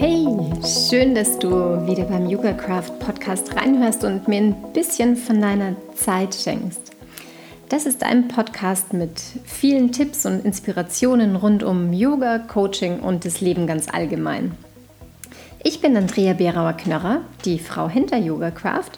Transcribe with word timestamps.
Hey, 0.00 0.24
schön, 0.64 1.16
dass 1.16 1.40
du 1.40 1.50
wieder 1.50 2.04
beim 2.04 2.28
Yoga 2.28 2.52
Craft 2.52 3.00
Podcast 3.00 3.56
reinhörst 3.56 4.04
und 4.04 4.28
mir 4.28 4.36
ein 4.36 4.72
bisschen 4.72 5.16
von 5.16 5.40
deiner 5.40 5.74
Zeit 5.96 6.36
schenkst. 6.36 6.92
Das 7.68 7.84
ist 7.84 8.04
ein 8.04 8.28
Podcast 8.28 8.92
mit 8.92 9.20
vielen 9.44 9.90
Tipps 9.90 10.24
und 10.24 10.44
Inspirationen 10.44 11.34
rund 11.34 11.64
um 11.64 11.92
Yoga, 11.92 12.38
Coaching 12.38 13.00
und 13.00 13.24
das 13.24 13.40
Leben 13.40 13.66
ganz 13.66 13.88
allgemein. 13.92 14.52
Ich 15.64 15.80
bin 15.80 15.96
Andrea 15.96 16.34
Berauer-Knörrer, 16.34 17.22
die 17.44 17.58
Frau 17.58 17.88
hinter 17.88 18.18
Yoga 18.18 18.52
Craft, 18.52 18.92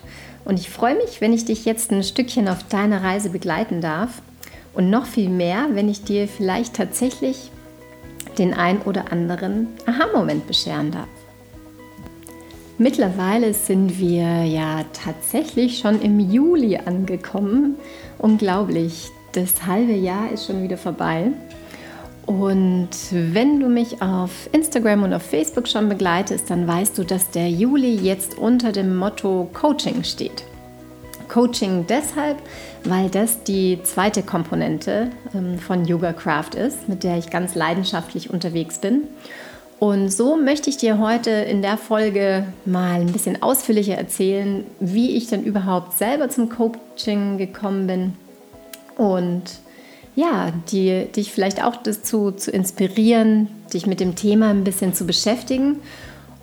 und 0.44 0.60
ich 0.60 0.68
freue 0.68 0.96
mich, 0.96 1.22
wenn 1.22 1.32
ich 1.32 1.46
dich 1.46 1.64
jetzt 1.64 1.90
ein 1.92 2.02
Stückchen 2.02 2.46
auf 2.46 2.62
deiner 2.64 3.02
Reise 3.02 3.30
begleiten 3.30 3.80
darf 3.80 4.20
und 4.74 4.90
noch 4.90 5.06
viel 5.06 5.30
mehr, 5.30 5.68
wenn 5.72 5.88
ich 5.88 6.04
dir 6.04 6.28
vielleicht 6.28 6.74
tatsächlich 6.74 7.50
den 8.38 8.54
ein 8.54 8.82
oder 8.82 9.12
anderen 9.12 9.68
Aha-Moment 9.86 10.46
bescheren 10.46 10.90
darf. 10.90 11.08
Mittlerweile 12.78 13.52
sind 13.52 13.98
wir 13.98 14.44
ja 14.44 14.84
tatsächlich 14.94 15.78
schon 15.78 16.00
im 16.00 16.18
Juli 16.18 16.78
angekommen. 16.78 17.76
Unglaublich, 18.16 19.10
das 19.32 19.66
halbe 19.66 19.92
Jahr 19.92 20.32
ist 20.32 20.46
schon 20.46 20.62
wieder 20.62 20.78
vorbei. 20.78 21.30
Und 22.24 22.88
wenn 23.10 23.60
du 23.60 23.68
mich 23.68 24.00
auf 24.00 24.48
Instagram 24.52 25.02
und 25.02 25.12
auf 25.12 25.22
Facebook 25.22 25.68
schon 25.68 25.88
begleitest, 25.88 26.48
dann 26.48 26.66
weißt 26.66 26.96
du, 26.96 27.04
dass 27.04 27.30
der 27.30 27.50
Juli 27.50 27.96
jetzt 27.96 28.38
unter 28.38 28.72
dem 28.72 28.96
Motto 28.96 29.50
Coaching 29.52 30.02
steht. 30.04 30.44
Coaching 31.30 31.86
deshalb, 31.86 32.38
weil 32.84 33.08
das 33.08 33.44
die 33.44 33.78
zweite 33.82 34.22
Komponente 34.22 35.10
ähm, 35.34 35.58
von 35.58 35.84
Yoga 35.84 36.12
Craft 36.12 36.54
ist, 36.56 36.88
mit 36.88 37.04
der 37.04 37.18
ich 37.18 37.30
ganz 37.30 37.54
leidenschaftlich 37.54 38.30
unterwegs 38.30 38.78
bin. 38.78 39.04
Und 39.78 40.10
so 40.10 40.36
möchte 40.36 40.68
ich 40.68 40.76
dir 40.76 40.98
heute 40.98 41.30
in 41.30 41.62
der 41.62 41.78
Folge 41.78 42.44
mal 42.66 43.00
ein 43.00 43.12
bisschen 43.12 43.42
ausführlicher 43.42 43.94
erzählen, 43.94 44.64
wie 44.78 45.16
ich 45.16 45.28
dann 45.28 45.42
überhaupt 45.42 45.96
selber 45.96 46.28
zum 46.28 46.50
Coaching 46.50 47.38
gekommen 47.38 47.86
bin 47.86 48.12
und 48.98 49.44
ja, 50.16 50.52
die, 50.70 51.06
dich 51.06 51.32
vielleicht 51.32 51.64
auch 51.64 51.76
dazu 51.76 52.30
zu 52.32 52.50
inspirieren, 52.50 53.48
dich 53.72 53.86
mit 53.86 54.00
dem 54.00 54.16
Thema 54.16 54.50
ein 54.50 54.64
bisschen 54.64 54.92
zu 54.92 55.06
beschäftigen 55.06 55.76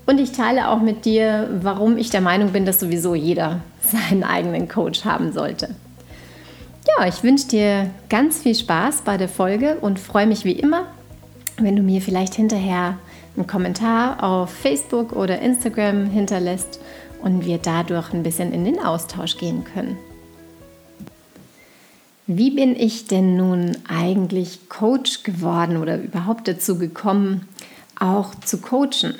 und 0.08 0.20
ich 0.20 0.32
teile 0.32 0.70
auch 0.70 0.80
mit 0.80 1.06
dir, 1.06 1.50
warum 1.62 1.98
ich 1.98 2.10
der 2.10 2.22
Meinung 2.22 2.54
bin, 2.54 2.66
dass 2.66 2.80
sowieso 2.80 3.14
jeder 3.14 3.62
seinen 3.84 4.24
eigenen 4.24 4.68
Coach 4.68 5.06
haben 5.06 5.32
sollte. 5.34 5.76
Ja, 6.88 7.06
ich 7.06 7.22
wünsche 7.22 7.50
dir 7.50 7.90
ganz 8.10 8.40
viel 8.40 8.56
Spaß 8.56 9.02
bei 9.02 9.18
der 9.18 9.28
Folge 9.28 9.78
und 9.82 10.00
freue 10.00 10.26
mich 10.26 10.46
wie 10.46 10.54
immer, 10.54 10.88
wenn 11.58 11.76
du 11.76 11.84
mir 11.84 12.02
vielleicht 12.02 12.34
hinterher 12.34 12.98
einen 13.36 13.46
Kommentar 13.46 14.24
auf 14.24 14.50
Facebook 14.50 15.12
oder 15.12 15.40
Instagram 15.40 16.10
hinterlässt 16.10 16.80
und 17.22 17.46
wir 17.46 17.58
dadurch 17.58 18.14
ein 18.14 18.24
bisschen 18.24 18.54
in 18.54 18.64
den 18.64 18.80
Austausch 18.80 19.38
gehen 19.38 19.66
können. 19.66 19.98
Wie 22.26 22.52
bin 22.52 22.76
ich 22.76 23.08
denn 23.08 23.36
nun 23.36 23.78
eigentlich 23.88 24.70
Coach 24.70 25.24
geworden 25.24 25.78
oder 25.78 25.98
überhaupt 25.98 26.48
dazu 26.48 26.78
gekommen, 26.78 27.48
auch 28.00 28.36
zu 28.36 28.60
coachen? 28.60 29.16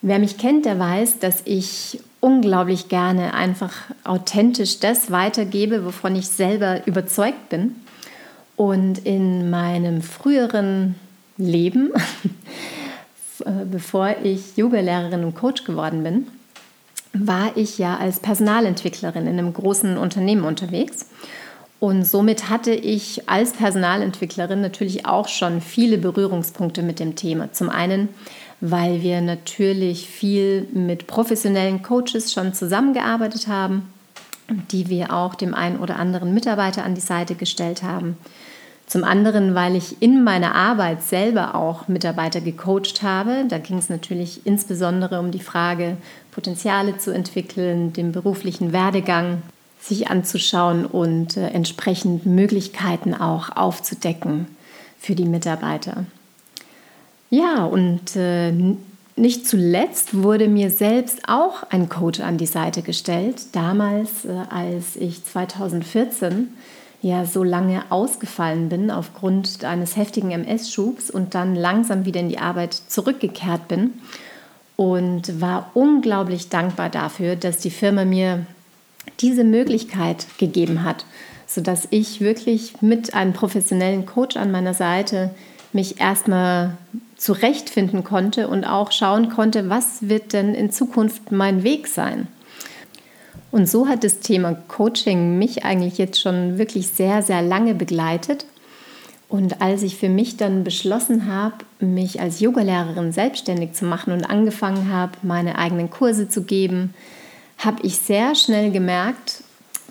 Wer 0.00 0.18
mich 0.18 0.38
kennt, 0.38 0.64
der 0.64 0.78
weiß, 0.78 1.18
dass 1.18 1.42
ich 1.44 2.00
unglaublich 2.20 2.88
gerne 2.88 3.34
einfach 3.34 3.72
authentisch 4.04 4.80
das 4.80 5.10
weitergebe, 5.10 5.84
wovon 5.84 6.14
ich 6.14 6.28
selber 6.28 6.86
überzeugt 6.86 7.48
bin. 7.48 7.76
Und 8.56 9.04
in 9.06 9.50
meinem 9.50 10.02
früheren 10.02 10.96
Leben, 11.36 11.92
äh, 13.44 13.64
bevor 13.70 14.16
ich 14.22 14.56
Yogalehrerin 14.56 15.24
und 15.24 15.34
Coach 15.34 15.64
geworden 15.64 16.02
bin, 16.02 16.26
war 17.12 17.56
ich 17.56 17.78
ja 17.78 17.96
als 17.96 18.20
Personalentwicklerin 18.20 19.26
in 19.26 19.38
einem 19.38 19.52
großen 19.52 19.96
Unternehmen 19.96 20.44
unterwegs. 20.44 21.06
Und 21.80 22.04
somit 22.04 22.50
hatte 22.50 22.72
ich 22.72 23.28
als 23.28 23.52
Personalentwicklerin 23.52 24.60
natürlich 24.60 25.06
auch 25.06 25.28
schon 25.28 25.60
viele 25.60 25.98
Berührungspunkte 25.98 26.82
mit 26.82 26.98
dem 26.98 27.14
Thema. 27.14 27.52
Zum 27.52 27.70
einen 27.70 28.08
weil 28.60 29.02
wir 29.02 29.20
natürlich 29.20 30.08
viel 30.08 30.68
mit 30.72 31.06
professionellen 31.06 31.82
Coaches 31.82 32.32
schon 32.32 32.54
zusammengearbeitet 32.54 33.48
haben, 33.48 33.92
die 34.70 34.88
wir 34.88 35.12
auch 35.12 35.34
dem 35.34 35.54
einen 35.54 35.78
oder 35.78 35.96
anderen 35.96 36.34
Mitarbeiter 36.34 36.84
an 36.84 36.94
die 36.94 37.00
Seite 37.00 37.34
gestellt 37.34 37.82
haben. 37.82 38.16
Zum 38.86 39.04
anderen, 39.04 39.54
weil 39.54 39.76
ich 39.76 40.00
in 40.00 40.24
meiner 40.24 40.54
Arbeit 40.54 41.02
selber 41.02 41.54
auch 41.54 41.88
Mitarbeiter 41.88 42.40
gecoacht 42.40 43.02
habe. 43.02 43.44
Da 43.46 43.58
ging 43.58 43.76
es 43.76 43.90
natürlich 43.90 44.46
insbesondere 44.46 45.20
um 45.20 45.30
die 45.30 45.40
Frage, 45.40 45.98
Potenziale 46.30 46.96
zu 46.96 47.12
entwickeln, 47.12 47.92
den 47.92 48.12
beruflichen 48.12 48.72
Werdegang 48.72 49.42
sich 49.78 50.08
anzuschauen 50.08 50.86
und 50.86 51.36
äh, 51.36 51.48
entsprechend 51.48 52.24
Möglichkeiten 52.24 53.14
auch 53.14 53.54
aufzudecken 53.54 54.46
für 54.98 55.14
die 55.14 55.26
Mitarbeiter. 55.26 56.06
Ja, 57.30 57.64
und 57.64 58.16
äh, 58.16 58.52
nicht 59.16 59.46
zuletzt 59.46 60.22
wurde 60.22 60.48
mir 60.48 60.70
selbst 60.70 61.28
auch 61.28 61.62
ein 61.70 61.88
Coach 61.88 62.20
an 62.20 62.38
die 62.38 62.46
Seite 62.46 62.82
gestellt. 62.82 63.36
Damals, 63.52 64.24
äh, 64.24 64.30
als 64.48 64.96
ich 64.96 65.24
2014 65.24 66.48
ja 67.02 67.24
so 67.26 67.44
lange 67.44 67.82
ausgefallen 67.90 68.68
bin 68.68 68.90
aufgrund 68.90 69.64
eines 69.64 69.96
heftigen 69.96 70.30
MS-Schubs 70.30 71.10
und 71.10 71.34
dann 71.34 71.54
langsam 71.54 72.04
wieder 72.04 72.20
in 72.20 72.28
die 72.28 72.38
Arbeit 72.38 72.74
zurückgekehrt 72.74 73.68
bin 73.68 73.92
und 74.76 75.40
war 75.40 75.70
unglaublich 75.74 76.48
dankbar 76.48 76.88
dafür, 76.88 77.36
dass 77.36 77.58
die 77.58 77.70
Firma 77.70 78.04
mir 78.04 78.46
diese 79.20 79.44
Möglichkeit 79.44 80.26
gegeben 80.38 80.82
hat, 80.82 81.04
sodass 81.46 81.88
ich 81.90 82.20
wirklich 82.20 82.80
mit 82.80 83.14
einem 83.14 83.32
professionellen 83.32 84.06
Coach 84.06 84.36
an 84.36 84.50
meiner 84.50 84.74
Seite 84.74 85.30
mich 85.72 86.00
erstmal 86.00 86.76
zurechtfinden 87.18 88.04
konnte 88.04 88.48
und 88.48 88.64
auch 88.64 88.92
schauen 88.92 89.28
konnte, 89.28 89.68
was 89.68 90.08
wird 90.08 90.32
denn 90.32 90.54
in 90.54 90.70
Zukunft 90.70 91.30
mein 91.30 91.64
Weg 91.64 91.88
sein. 91.88 92.28
Und 93.50 93.68
so 93.68 93.88
hat 93.88 94.04
das 94.04 94.20
Thema 94.20 94.54
Coaching 94.54 95.38
mich 95.38 95.64
eigentlich 95.64 95.98
jetzt 95.98 96.20
schon 96.20 96.58
wirklich 96.58 96.88
sehr, 96.88 97.22
sehr 97.22 97.42
lange 97.42 97.74
begleitet. 97.74 98.46
Und 99.28 99.60
als 99.60 99.82
ich 99.82 99.96
für 99.96 100.08
mich 100.08 100.36
dann 100.36 100.64
beschlossen 100.64 101.32
habe, 101.32 101.56
mich 101.80 102.20
als 102.20 102.40
Yogalehrerin 102.40 103.12
selbstständig 103.12 103.72
zu 103.72 103.84
machen 103.84 104.12
und 104.12 104.24
angefangen 104.24 104.90
habe, 104.90 105.12
meine 105.22 105.58
eigenen 105.58 105.90
Kurse 105.90 106.28
zu 106.28 106.44
geben, 106.44 106.94
habe 107.58 107.82
ich 107.82 107.98
sehr 107.98 108.34
schnell 108.34 108.70
gemerkt, 108.70 109.42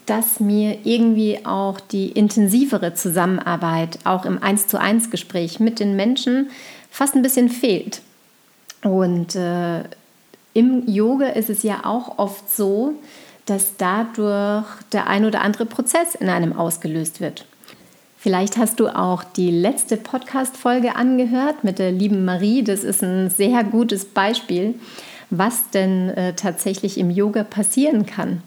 dass 0.07 0.39
mir 0.39 0.79
irgendwie 0.85 1.45
auch 1.45 1.79
die 1.79 2.09
intensivere 2.09 2.93
Zusammenarbeit, 2.93 3.99
auch 4.05 4.25
im 4.25 4.41
1 4.41 4.67
zu 4.67 4.79
1 4.79 5.11
Gespräch 5.11 5.59
mit 5.59 5.79
den 5.79 5.95
Menschen, 5.95 6.49
fast 6.91 7.15
ein 7.15 7.21
bisschen 7.21 7.49
fehlt. 7.49 8.01
Und 8.83 9.35
äh, 9.35 9.83
im 10.53 10.87
Yoga 10.87 11.27
ist 11.27 11.49
es 11.49 11.63
ja 11.63 11.85
auch 11.85 12.17
oft 12.17 12.49
so, 12.49 12.93
dass 13.45 13.77
dadurch 13.77 14.65
der 14.91 15.07
ein 15.07 15.25
oder 15.25 15.41
andere 15.41 15.65
Prozess 15.65 16.15
in 16.15 16.29
einem 16.29 16.53
ausgelöst 16.53 17.21
wird. 17.21 17.45
Vielleicht 18.17 18.57
hast 18.57 18.79
du 18.79 18.89
auch 18.89 19.23
die 19.23 19.51
letzte 19.51 19.95
Podcast-Folge 19.95 20.95
angehört 20.95 21.63
mit 21.63 21.79
der 21.79 21.91
lieben 21.91 22.25
Marie. 22.25 22.63
Das 22.63 22.83
ist 22.83 23.03
ein 23.03 23.29
sehr 23.29 23.63
gutes 23.63 24.05
Beispiel, 24.05 24.75
was 25.29 25.69
denn 25.69 26.09
äh, 26.09 26.33
tatsächlich 26.33 26.97
im 26.97 27.09
Yoga 27.09 27.43
passieren 27.43 28.05
kann 28.05 28.41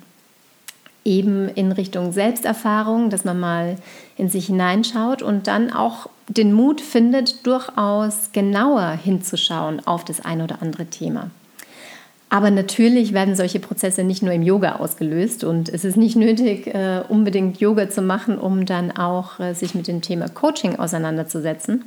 eben 1.04 1.48
in 1.48 1.72
Richtung 1.72 2.12
Selbsterfahrung, 2.12 3.10
dass 3.10 3.24
man 3.24 3.40
mal 3.40 3.76
in 4.16 4.28
sich 4.28 4.46
hineinschaut 4.46 5.22
und 5.22 5.46
dann 5.46 5.72
auch 5.72 6.08
den 6.28 6.52
Mut 6.52 6.80
findet, 6.80 7.46
durchaus 7.46 8.32
genauer 8.32 8.90
hinzuschauen 8.90 9.86
auf 9.86 10.04
das 10.04 10.24
ein 10.24 10.42
oder 10.42 10.58
andere 10.60 10.86
Thema. 10.86 11.30
Aber 12.32 12.52
natürlich 12.52 13.12
werden 13.12 13.34
solche 13.34 13.58
Prozesse 13.58 14.04
nicht 14.04 14.22
nur 14.22 14.32
im 14.32 14.42
Yoga 14.42 14.76
ausgelöst 14.76 15.42
und 15.42 15.68
es 15.68 15.84
ist 15.84 15.96
nicht 15.96 16.14
nötig, 16.14 16.68
äh, 16.68 17.02
unbedingt 17.08 17.58
Yoga 17.60 17.90
zu 17.90 18.02
machen, 18.02 18.38
um 18.38 18.66
dann 18.66 18.92
auch 18.92 19.40
äh, 19.40 19.52
sich 19.52 19.74
mit 19.74 19.88
dem 19.88 20.00
Thema 20.00 20.28
Coaching 20.28 20.76
auseinanderzusetzen. 20.76 21.84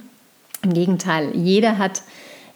Im 0.61 0.73
Gegenteil, 0.73 1.29
jeder 1.33 1.77
hat 1.77 2.01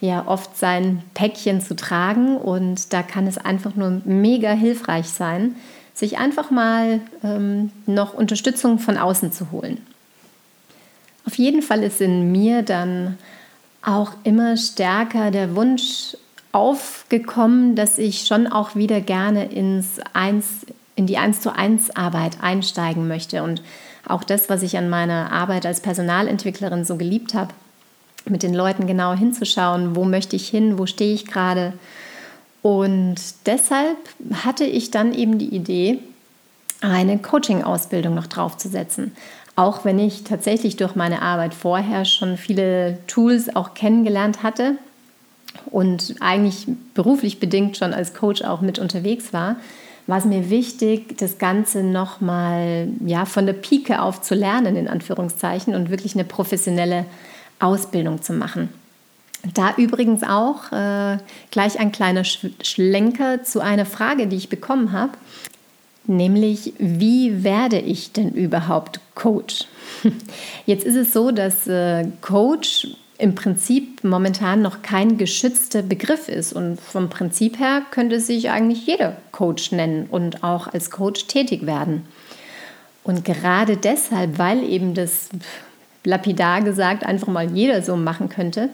ja 0.00 0.26
oft 0.26 0.56
sein 0.56 1.02
Päckchen 1.14 1.62
zu 1.62 1.74
tragen 1.74 2.36
und 2.36 2.92
da 2.92 3.02
kann 3.02 3.26
es 3.26 3.38
einfach 3.38 3.74
nur 3.74 4.02
mega 4.04 4.50
hilfreich 4.50 5.06
sein, 5.06 5.56
sich 5.98 6.18
einfach 6.18 6.50
mal 6.50 7.00
ähm, 7.24 7.72
noch 7.86 8.14
Unterstützung 8.14 8.78
von 8.78 8.96
außen 8.96 9.32
zu 9.32 9.50
holen. 9.50 9.78
Auf 11.26 11.36
jeden 11.36 11.60
Fall 11.60 11.82
ist 11.82 12.00
in 12.00 12.30
mir 12.30 12.62
dann 12.62 13.18
auch 13.82 14.12
immer 14.22 14.56
stärker 14.56 15.30
der 15.30 15.56
Wunsch 15.56 16.16
aufgekommen, 16.52 17.74
dass 17.74 17.98
ich 17.98 18.26
schon 18.26 18.46
auch 18.46 18.76
wieder 18.76 19.00
gerne 19.00 19.46
ins 19.46 20.00
Eins, 20.12 20.66
in 20.94 21.06
die 21.06 21.18
1 21.18 21.40
zu 21.40 21.54
1 21.54 21.96
Arbeit 21.96 22.38
einsteigen 22.40 23.08
möchte. 23.08 23.42
Und 23.42 23.62
auch 24.06 24.24
das, 24.24 24.48
was 24.48 24.62
ich 24.62 24.78
an 24.78 24.88
meiner 24.88 25.32
Arbeit 25.32 25.66
als 25.66 25.80
Personalentwicklerin 25.80 26.84
so 26.84 26.96
geliebt 26.96 27.34
habe, 27.34 27.52
mit 28.24 28.42
den 28.42 28.54
Leuten 28.54 28.86
genau 28.86 29.14
hinzuschauen, 29.14 29.96
wo 29.96 30.04
möchte 30.04 30.36
ich 30.36 30.48
hin, 30.48 30.78
wo 30.78 30.86
stehe 30.86 31.14
ich 31.14 31.26
gerade. 31.26 31.72
Und 32.62 33.16
deshalb 33.46 33.96
hatte 34.44 34.64
ich 34.64 34.90
dann 34.90 35.14
eben 35.14 35.38
die 35.38 35.54
Idee, 35.54 36.00
eine 36.80 37.18
Coaching-Ausbildung 37.18 38.14
noch 38.14 38.26
draufzusetzen. 38.26 39.12
Auch 39.56 39.84
wenn 39.84 39.98
ich 39.98 40.22
tatsächlich 40.24 40.76
durch 40.76 40.94
meine 40.94 41.22
Arbeit 41.22 41.54
vorher 41.54 42.04
schon 42.04 42.36
viele 42.36 42.98
Tools 43.08 43.54
auch 43.56 43.74
kennengelernt 43.74 44.42
hatte 44.42 44.76
und 45.70 46.14
eigentlich 46.20 46.66
beruflich 46.94 47.40
bedingt 47.40 47.76
schon 47.76 47.92
als 47.92 48.14
Coach 48.14 48.42
auch 48.42 48.60
mit 48.60 48.78
unterwegs 48.78 49.32
war, 49.32 49.56
war 50.06 50.18
es 50.18 50.24
mir 50.24 50.48
wichtig, 50.48 51.18
das 51.18 51.38
Ganze 51.38 51.82
nochmal 51.82 52.88
ja, 53.04 53.26
von 53.26 53.46
der 53.46 53.52
Pike 53.52 54.00
auf 54.00 54.22
zu 54.22 54.34
lernen, 54.34 54.76
in 54.76 54.88
Anführungszeichen, 54.88 55.74
und 55.74 55.90
wirklich 55.90 56.14
eine 56.14 56.24
professionelle 56.24 57.04
Ausbildung 57.58 58.22
zu 58.22 58.32
machen. 58.32 58.70
Da 59.54 59.74
übrigens 59.76 60.22
auch 60.22 60.72
äh, 60.72 61.18
gleich 61.50 61.78
ein 61.78 61.92
kleiner 61.92 62.24
Schlenker 62.24 63.42
zu 63.44 63.60
einer 63.60 63.86
Frage, 63.86 64.26
die 64.26 64.36
ich 64.36 64.48
bekommen 64.48 64.92
habe, 64.92 65.12
nämlich 66.06 66.72
wie 66.78 67.44
werde 67.44 67.78
ich 67.78 68.12
denn 68.12 68.30
überhaupt 68.30 69.00
Coach? 69.14 69.66
Jetzt 70.66 70.84
ist 70.84 70.96
es 70.96 71.12
so, 71.12 71.30
dass 71.30 71.66
äh, 71.66 72.06
Coach 72.20 72.88
im 73.18 73.34
Prinzip 73.34 74.04
momentan 74.04 74.62
noch 74.62 74.82
kein 74.82 75.18
geschützter 75.18 75.82
Begriff 75.82 76.28
ist. 76.28 76.52
Und 76.52 76.80
vom 76.80 77.10
Prinzip 77.10 77.58
her 77.58 77.82
könnte 77.90 78.20
sich 78.20 78.50
eigentlich 78.50 78.86
jeder 78.86 79.16
Coach 79.32 79.72
nennen 79.72 80.06
und 80.08 80.44
auch 80.44 80.68
als 80.68 80.90
Coach 80.90 81.26
tätig 81.26 81.66
werden. 81.66 82.06
Und 83.02 83.24
gerade 83.24 83.76
deshalb, 83.76 84.38
weil 84.38 84.62
eben 84.62 84.94
das 84.94 85.30
lapidar 86.04 86.62
gesagt 86.62 87.04
einfach 87.04 87.28
mal 87.28 87.50
jeder 87.50 87.82
so 87.82 87.96
machen 87.96 88.28
könnte, 88.28 88.70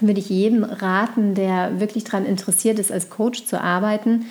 würde 0.00 0.20
ich 0.20 0.28
jedem 0.28 0.64
raten, 0.64 1.34
der 1.34 1.80
wirklich 1.80 2.04
daran 2.04 2.26
interessiert 2.26 2.78
ist, 2.78 2.92
als 2.92 3.10
Coach 3.10 3.44
zu 3.44 3.60
arbeiten, 3.60 4.26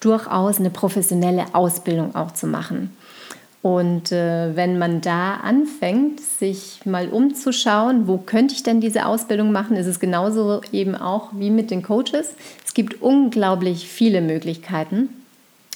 durchaus 0.00 0.58
eine 0.58 0.70
professionelle 0.70 1.46
Ausbildung 1.54 2.14
auch 2.14 2.32
zu 2.32 2.46
machen. 2.46 2.96
Und 3.60 4.12
äh, 4.12 4.54
wenn 4.54 4.78
man 4.78 5.00
da 5.00 5.34
anfängt, 5.34 6.20
sich 6.20 6.80
mal 6.84 7.08
umzuschauen, 7.08 8.06
wo 8.06 8.18
könnte 8.18 8.54
ich 8.54 8.62
denn 8.62 8.80
diese 8.80 9.06
Ausbildung 9.06 9.50
machen, 9.50 9.76
ist 9.76 9.86
es 9.86 9.98
genauso 9.98 10.60
eben 10.70 10.94
auch 10.94 11.30
wie 11.32 11.50
mit 11.50 11.70
den 11.70 11.82
Coaches. 11.82 12.34
Es 12.64 12.72
gibt 12.72 13.02
unglaublich 13.02 13.88
viele 13.88 14.20
Möglichkeiten. 14.20 15.08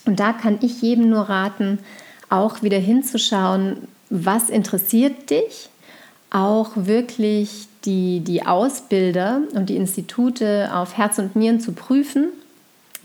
Und 0.06 0.20
da 0.20 0.32
kann 0.32 0.58
ich 0.62 0.80
jedem 0.80 1.10
nur 1.10 1.28
raten, 1.28 1.80
auch 2.28 2.62
wieder 2.62 2.78
hinzuschauen, 2.78 3.88
was 4.10 4.48
interessiert 4.48 5.30
dich, 5.30 5.68
auch 6.30 6.70
wirklich 6.76 7.66
die, 7.84 8.20
die 8.20 8.46
Ausbilder 8.46 9.42
und 9.54 9.68
die 9.68 9.76
Institute 9.76 10.70
auf 10.72 10.96
Herz 10.96 11.18
und 11.18 11.36
Nieren 11.36 11.60
zu 11.60 11.72
prüfen, 11.72 12.28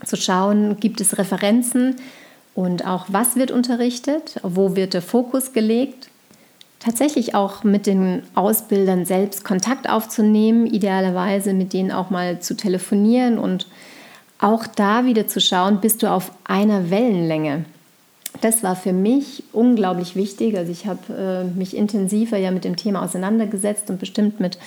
zu 0.04 0.16
schauen, 0.16 0.78
gibt 0.80 1.00
es 1.00 1.18
Referenzen, 1.18 1.96
und 2.58 2.84
auch 2.84 3.06
was 3.06 3.36
wird 3.36 3.52
unterrichtet, 3.52 4.40
wo 4.42 4.74
wird 4.74 4.92
der 4.92 5.00
Fokus 5.00 5.52
gelegt. 5.52 6.10
Tatsächlich 6.80 7.36
auch 7.36 7.62
mit 7.62 7.86
den 7.86 8.24
Ausbildern 8.34 9.04
selbst 9.04 9.44
Kontakt 9.44 9.88
aufzunehmen, 9.88 10.66
idealerweise 10.66 11.52
mit 11.54 11.72
denen 11.72 11.92
auch 11.92 12.10
mal 12.10 12.40
zu 12.40 12.56
telefonieren 12.56 13.38
und 13.38 13.68
auch 14.40 14.66
da 14.66 15.04
wieder 15.04 15.28
zu 15.28 15.40
schauen, 15.40 15.80
bist 15.80 16.02
du 16.02 16.10
auf 16.10 16.32
einer 16.42 16.90
Wellenlänge. 16.90 17.64
Das 18.40 18.62
war 18.62 18.76
für 18.76 18.92
mich 18.92 19.42
unglaublich 19.52 20.14
wichtig. 20.14 20.56
Also 20.56 20.70
ich 20.70 20.86
habe 20.86 21.48
äh, 21.54 21.58
mich 21.58 21.76
intensiver 21.76 22.36
ja 22.36 22.50
mit 22.50 22.64
dem 22.64 22.76
Thema 22.76 23.02
auseinandergesetzt 23.02 23.90
und 23.90 23.98
bestimmt 23.98 24.38
mit, 24.38 24.58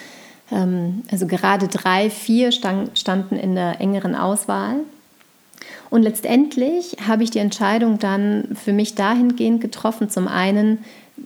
ähm, 0.51 1.03
also 1.11 1.27
gerade 1.27 1.67
drei, 1.67 2.09
vier 2.09 2.51
stand, 2.51 2.97
standen 2.97 3.37
in 3.37 3.55
der 3.55 3.79
engeren 3.79 4.15
Auswahl. 4.15 4.77
Und 5.89 6.03
letztendlich 6.03 6.97
habe 7.05 7.23
ich 7.23 7.31
die 7.31 7.39
Entscheidung 7.39 7.99
dann 7.99 8.55
für 8.55 8.73
mich 8.73 8.95
dahingehend 8.95 9.61
getroffen, 9.61 10.09
zum 10.09 10.27
einen, 10.27 10.79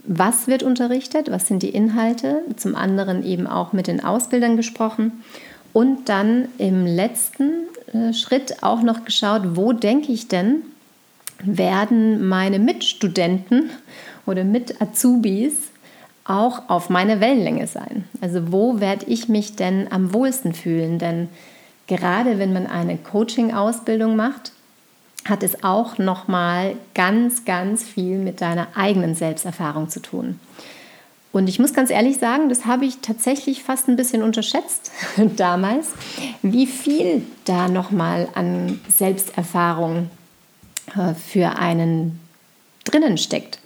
was 0.06 0.48
wird 0.48 0.64
unterrichtet, 0.64 1.32
was 1.32 1.48
sind 1.48 1.64
die 1.64 1.70
Inhalte, 1.70 2.42
zum 2.58 2.76
anderen 2.76 3.24
eben 3.24 3.48
auch 3.48 3.74
mit 3.74 3.88
den 3.88 4.04
Ausbildern 4.04 4.58
gesprochen 4.58 5.24
und 5.72 6.10
dann 6.10 6.48
im 6.58 6.86
letzten 6.86 7.52
äh, 7.94 8.14
Schritt 8.14 8.64
auch 8.64 8.82
noch 8.82 9.06
geschaut, 9.06 9.56
wo 9.56 9.72
denke 9.72 10.12
ich 10.12 10.28
denn, 10.28 10.64
werden 11.44 12.28
meine 12.28 12.60
Mitstudenten 12.60 13.70
oder 14.26 14.44
Mit-Azubis 14.44 15.54
auch 16.24 16.64
auf 16.70 16.90
meiner 16.90 17.20
Wellenlänge 17.20 17.68
sein. 17.68 18.06
Also 18.20 18.52
wo 18.52 18.80
werde 18.80 19.06
ich 19.06 19.30
mich 19.30 19.56
denn 19.56 19.92
am 19.92 20.14
wohlsten 20.14 20.54
fühlen? 20.54 20.98
Denn 20.98 21.30
gerade 21.88 22.40
wenn 22.40 22.52
man 22.52 22.68
eine 22.68 22.98
Coaching-Ausbildung 22.98 24.16
macht, 24.16 24.52
hat 25.28 25.44
es 25.44 25.64
auch 25.64 25.98
nochmal 25.98 26.76
ganz, 26.94 27.46
ganz 27.46 27.84
viel 27.84 28.18
mit 28.18 28.42
deiner 28.42 28.68
eigenen 28.76 29.16
Selbsterfahrung 29.16 29.90
zu 29.90 30.02
tun. 30.02 30.40
Und 31.32 31.50
ich 31.50 31.60
muss 31.60 31.74
ganz 31.74 31.90
ehrlich 31.90 32.18
sagen, 32.18 32.48
das 32.48 32.66
habe 32.66 32.86
ich 32.86 33.00
tatsächlich 33.02 33.64
fast 33.64 33.90
ein 33.90 33.98
bisschen 33.98 34.24
unterschätzt 34.24 34.92
damals, 35.36 35.90
wie 36.42 36.66
viel 36.66 37.24
da 37.44 37.68
nochmal 37.68 38.30
an 38.36 38.80
Selbsterfahrung 38.88 40.10
für 41.16 41.58
einen 41.58 42.20
drinnen 42.84 43.18
steckt. 43.18 43.60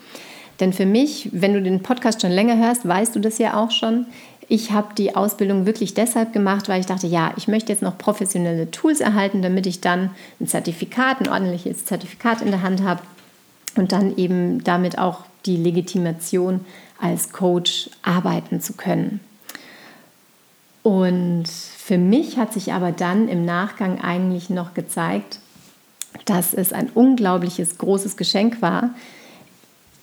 Denn 0.59 0.73
für 0.73 0.85
mich, 0.85 1.29
wenn 1.31 1.53
du 1.53 1.61
den 1.61 1.83
Podcast 1.83 2.21
schon 2.21 2.31
länger 2.31 2.57
hörst, 2.57 2.87
weißt 2.87 3.15
du 3.15 3.19
das 3.19 3.37
ja 3.37 3.57
auch 3.61 3.71
schon, 3.71 4.05
ich 4.51 4.71
habe 4.71 4.95
die 4.97 5.15
Ausbildung 5.15 5.67
wirklich 5.67 5.93
deshalb 5.93 6.33
gemacht, 6.33 6.67
weil 6.67 6.79
ich 6.79 6.87
dachte, 6.87 7.05
ja, 7.05 7.31
ich 7.37 7.47
möchte 7.47 7.71
jetzt 7.71 7.83
noch 7.83 7.97
professionelle 7.97 8.71
Tools 8.71 8.99
erhalten, 8.99 9.43
damit 9.43 9.67
ich 9.67 9.79
dann 9.79 10.09
ein 10.39 10.47
Zertifikat, 10.47 11.21
ein 11.21 11.29
ordentliches 11.29 11.85
Zertifikat 11.85 12.41
in 12.41 12.49
der 12.49 12.63
Hand 12.63 12.81
habe 12.81 13.01
und 13.75 13.91
dann 13.91 14.17
eben 14.17 14.63
damit 14.63 14.97
auch 14.97 15.23
die 15.45 15.55
Legitimation 15.55 16.65
als 16.99 17.31
Coach 17.31 17.91
arbeiten 18.01 18.59
zu 18.59 18.73
können. 18.73 19.19
Und 20.81 21.47
für 21.47 21.99
mich 21.99 22.37
hat 22.37 22.51
sich 22.51 22.73
aber 22.73 22.91
dann 22.91 23.27
im 23.27 23.45
Nachgang 23.45 24.01
eigentlich 24.01 24.49
noch 24.49 24.73
gezeigt, 24.73 25.39
dass 26.25 26.53
es 26.53 26.73
ein 26.73 26.89
unglaubliches 26.89 27.77
großes 27.77 28.17
Geschenk 28.17 28.61
war, 28.61 28.91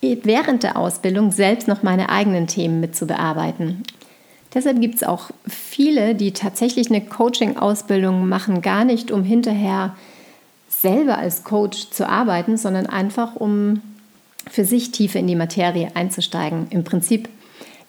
während 0.01 0.63
der 0.63 0.77
Ausbildung 0.77 1.33
selbst 1.33 1.69
noch 1.69 1.83
meine 1.83 2.11
eigenen 2.11 2.47
Themen 2.47 2.81
mitzubearbeiten. 2.81 3.83
Deshalb 4.55 4.81
gibt 4.81 4.97
es 4.97 5.03
auch 5.03 5.31
viele, 5.47 6.15
die 6.15 6.33
tatsächlich 6.33 6.89
eine 6.89 7.01
Coaching-Ausbildung 7.01 8.29
machen, 8.29 8.63
gar 8.63 8.85
nicht 8.85 9.11
um 9.11 9.25
hinterher 9.25 9.97
selber 10.69 11.19
als 11.19 11.45
Coach 11.45 11.91
zu 11.91 12.09
arbeiten, 12.09 12.57
sondern 12.57 12.87
einfach 12.87 13.35
um 13.35 13.83
für 14.49 14.65
sich 14.65 14.93
tiefer 14.93 15.19
in 15.19 15.27
die 15.27 15.35
Materie 15.35 15.91
einzusteigen. 15.95 16.69
Im 16.71 16.85
Prinzip 16.85 17.29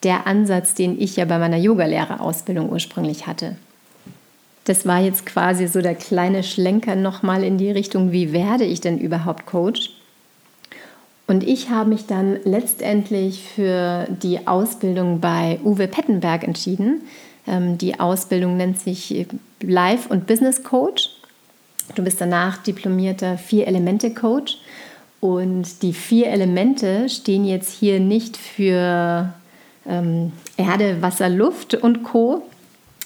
der 0.04 0.28
Ansatz, 0.28 0.74
den 0.74 1.00
ich 1.00 1.16
ja 1.16 1.26
bei 1.26 1.38
meiner 1.38 1.58
Yogalehrerausbildung 1.58 2.70
ursprünglich 2.70 3.28
hatte. 3.28 3.56
Das 4.68 4.86
war 4.86 5.00
jetzt 5.00 5.26
quasi 5.26 5.66
so 5.66 5.82
der 5.82 5.96
kleine 5.96 6.44
Schlenker 6.44 6.98
nochmal 6.98 7.46
in 7.46 7.58
die 7.58 7.72
Richtung, 7.72 8.12
wie 8.12 8.34
werde 8.34 8.66
ich 8.66 8.82
denn 8.82 8.98
überhaupt 8.98 9.46
Coach? 9.46 9.92
Und 11.26 11.46
ich 11.46 11.70
habe 11.70 11.90
mich 11.90 12.06
dann 12.06 12.38
letztendlich 12.44 13.44
für 13.44 14.08
die 14.10 14.46
Ausbildung 14.46 15.22
bei 15.22 15.62
Uwe 15.64 15.88
Pettenberg 15.88 16.44
entschieden. 16.44 17.02
Ähm, 17.48 17.78
die 17.78 17.98
Ausbildung 17.98 18.58
nennt 18.58 18.78
sich 18.78 19.26
Life- 19.62 20.10
und 20.10 20.28
Business 20.28 20.64
Coach. 20.64 21.12
Du 21.96 22.04
bist 22.04 22.20
danach 22.20 22.58
diplomierter 22.58 23.38
Vier-Elemente-Coach. 23.38 24.58
Und 25.22 25.82
die 25.82 25.94
vier 25.94 26.28
Elemente 26.28 27.08
stehen 27.08 27.46
jetzt 27.46 27.72
hier 27.72 28.02
nicht 28.02 28.36
für 28.36 29.34
ähm, 29.88 30.34
Erde, 30.58 31.02
Wasser, 31.02 31.30
Luft 31.30 31.74
und 31.74 32.04
Co, 32.04 32.44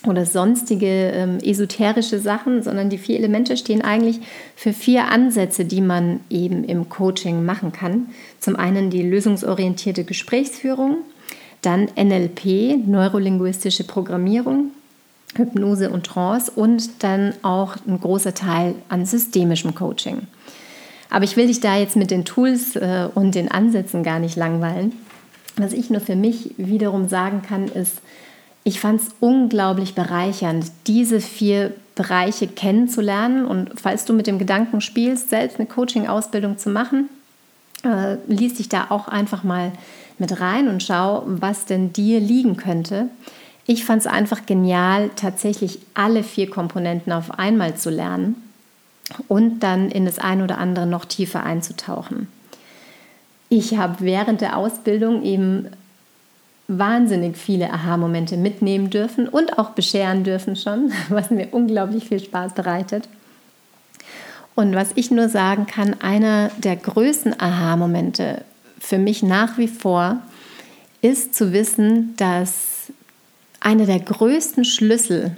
oder 0.08 0.26
sonstige 0.26 1.12
ähm, 1.14 1.38
esoterische 1.40 2.20
Sachen, 2.20 2.64
sondern 2.64 2.90
die 2.90 2.98
vier 2.98 3.18
Elemente 3.18 3.56
stehen 3.56 3.82
eigentlich 3.82 4.20
für 4.56 4.74
vier 4.74 5.10
Ansätze, 5.10 5.66
die 5.66 5.82
man 5.82 6.22
eben 6.30 6.64
im 6.64 6.90
Coaching 6.90 7.46
machen 7.46 7.72
kann. 7.72 8.08
Zum 8.40 8.56
einen 8.56 8.90
die 8.90 9.04
lösungsorientierte 9.04 10.04
Gesprächsführung, 10.04 10.98
dann 11.62 11.90
NLP, 11.96 12.88
neurolinguistische 12.88 13.84
Programmierung, 13.84 14.72
Hypnose 15.36 15.92
und 15.92 16.06
Trance 16.06 16.52
und 16.54 17.04
dann 17.04 17.34
auch 17.44 17.76
ein 17.88 18.00
großer 18.00 18.34
Teil 18.34 18.76
an 18.90 19.06
systemischem 19.06 19.76
Coaching. 19.76 20.28
Aber 21.10 21.26
ich 21.26 21.38
will 21.38 21.48
dich 21.48 21.60
da 21.60 21.78
jetzt 21.78 21.96
mit 21.96 22.10
den 22.10 22.26
Tools 22.26 22.76
äh, 22.76 23.08
und 23.14 23.36
den 23.36 23.52
Ansätzen 23.52 24.02
gar 24.02 24.20
nicht 24.20 24.36
langweilen. 24.36 24.94
Was 25.58 25.74
ich 25.74 25.90
nur 25.90 26.02
für 26.02 26.16
mich 26.16 26.56
wiederum 26.58 27.08
sagen 27.08 27.42
kann, 27.42 27.68
ist, 27.68 28.02
ich 28.64 28.80
fand 28.80 29.02
es 29.02 29.10
unglaublich 29.20 29.96
bereichernd, 29.96 30.72
diese 30.88 31.20
vier 31.20 31.74
Bereiche 31.96 32.48
kennenzulernen. 32.48 33.46
Und 33.46 33.80
falls 33.80 34.06
du 34.06 34.14
mit 34.14 34.28
dem 34.28 34.40
Gedanken 34.40 34.82
spielst, 34.82 35.30
selbst 35.30 35.60
eine 35.60 35.68
Coaching-Ausbildung 35.68 36.58
zu 36.58 36.70
machen, 36.70 37.10
äh, 37.84 38.18
liest 38.28 38.60
dich 38.60 38.70
da 38.70 38.88
auch 38.90 39.08
einfach 39.08 39.44
mal 39.44 39.72
mit 40.20 40.40
rein 40.40 40.68
und 40.68 40.84
schau, 40.84 41.24
was 41.26 41.66
denn 41.66 41.94
dir 41.94 42.20
liegen 42.20 42.56
könnte. 42.56 43.10
ich 43.68 43.86
fand 43.86 44.02
es 44.02 44.08
einfach 44.08 44.46
genial, 44.46 45.12
tatsächlich 45.16 45.80
alle 45.94 46.24
vier 46.24 46.50
Komponenten 46.50 47.14
auf 47.14 47.40
einmal 47.40 47.76
zu 47.76 47.90
lernen 47.90 48.36
und 49.28 49.62
dann 49.62 49.90
in 49.92 50.06
das 50.06 50.20
ein 50.20 50.42
oder 50.42 50.58
andere 50.58 50.86
noch 50.86 51.06
tiefer 51.06 51.44
einzutauchen. 51.44 52.28
Ich 53.50 53.78
habe 53.78 53.98
während 54.00 54.42
der 54.42 54.58
Ausbildung 54.58 55.24
eben 55.24 55.68
wahnsinnig 56.78 57.38
viele 57.38 57.72
Aha-Momente 57.72 58.38
mitnehmen 58.38 58.90
dürfen 58.90 59.28
und 59.28 59.58
auch 59.60 59.72
bescheren 59.72 60.24
dürfen 60.24 60.56
schon, 60.56 60.92
was 61.10 61.30
mir 61.30 61.50
unglaublich 61.52 62.06
viel 62.06 62.20
Spaß 62.20 62.54
bereitet. 62.54 63.08
Und 64.56 64.76
was 64.76 64.92
ich 64.96 65.12
nur 65.12 65.30
sagen 65.30 65.66
kann, 65.66 66.02
einer 66.02 66.50
der 66.58 66.76
größten 66.76 67.40
Aha-Momente 67.40 68.44
für 68.80 68.98
mich 68.98 69.24
nach 69.24 69.58
wie 69.58 69.68
vor 69.68 70.18
ist 71.02 71.36
zu 71.36 71.54
wissen, 71.54 72.16
dass 72.18 72.92
einer 73.60 73.86
der 73.86 74.00
größten 74.00 74.66
Schlüssel 74.66 75.36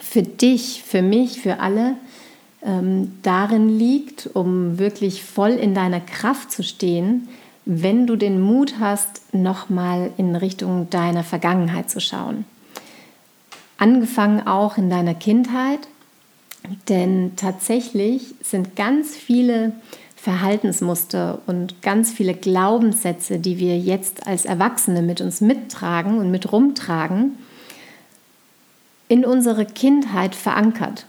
für 0.00 0.22
dich, 0.22 0.82
für 0.86 1.02
mich, 1.02 1.40
für 1.40 1.60
alle 1.60 1.96
ähm, 2.64 3.12
darin 3.22 3.78
liegt, 3.78 4.30
um 4.34 4.78
wirklich 4.78 5.22
voll 5.22 5.52
in 5.52 5.74
deiner 5.74 6.00
Kraft 6.00 6.52
zu 6.52 6.62
stehen, 6.62 7.28
wenn 7.64 8.06
du 8.06 8.16
den 8.16 8.40
Mut 8.40 8.74
hast, 8.80 9.34
nochmal 9.34 10.10
in 10.16 10.34
Richtung 10.36 10.90
deiner 10.90 11.24
Vergangenheit 11.24 11.90
zu 11.90 12.00
schauen. 12.00 12.44
Angefangen 13.78 14.46
auch 14.46 14.78
in 14.78 14.90
deiner 14.90 15.14
Kindheit, 15.14 15.80
denn 16.88 17.32
tatsächlich 17.36 18.34
sind 18.42 18.76
ganz 18.76 19.16
viele 19.16 19.72
Verhaltensmuster 20.16 21.40
und 21.46 21.82
ganz 21.82 22.12
viele 22.12 22.34
Glaubenssätze, 22.34 23.40
die 23.40 23.58
wir 23.58 23.76
jetzt 23.76 24.26
als 24.26 24.44
Erwachsene 24.44 25.02
mit 25.02 25.20
uns 25.20 25.40
mittragen 25.40 26.18
und 26.18 26.30
mit 26.30 26.52
rumtragen, 26.52 27.38
in 29.08 29.24
unsere 29.24 29.66
Kindheit 29.66 30.36
verankert. 30.36 31.06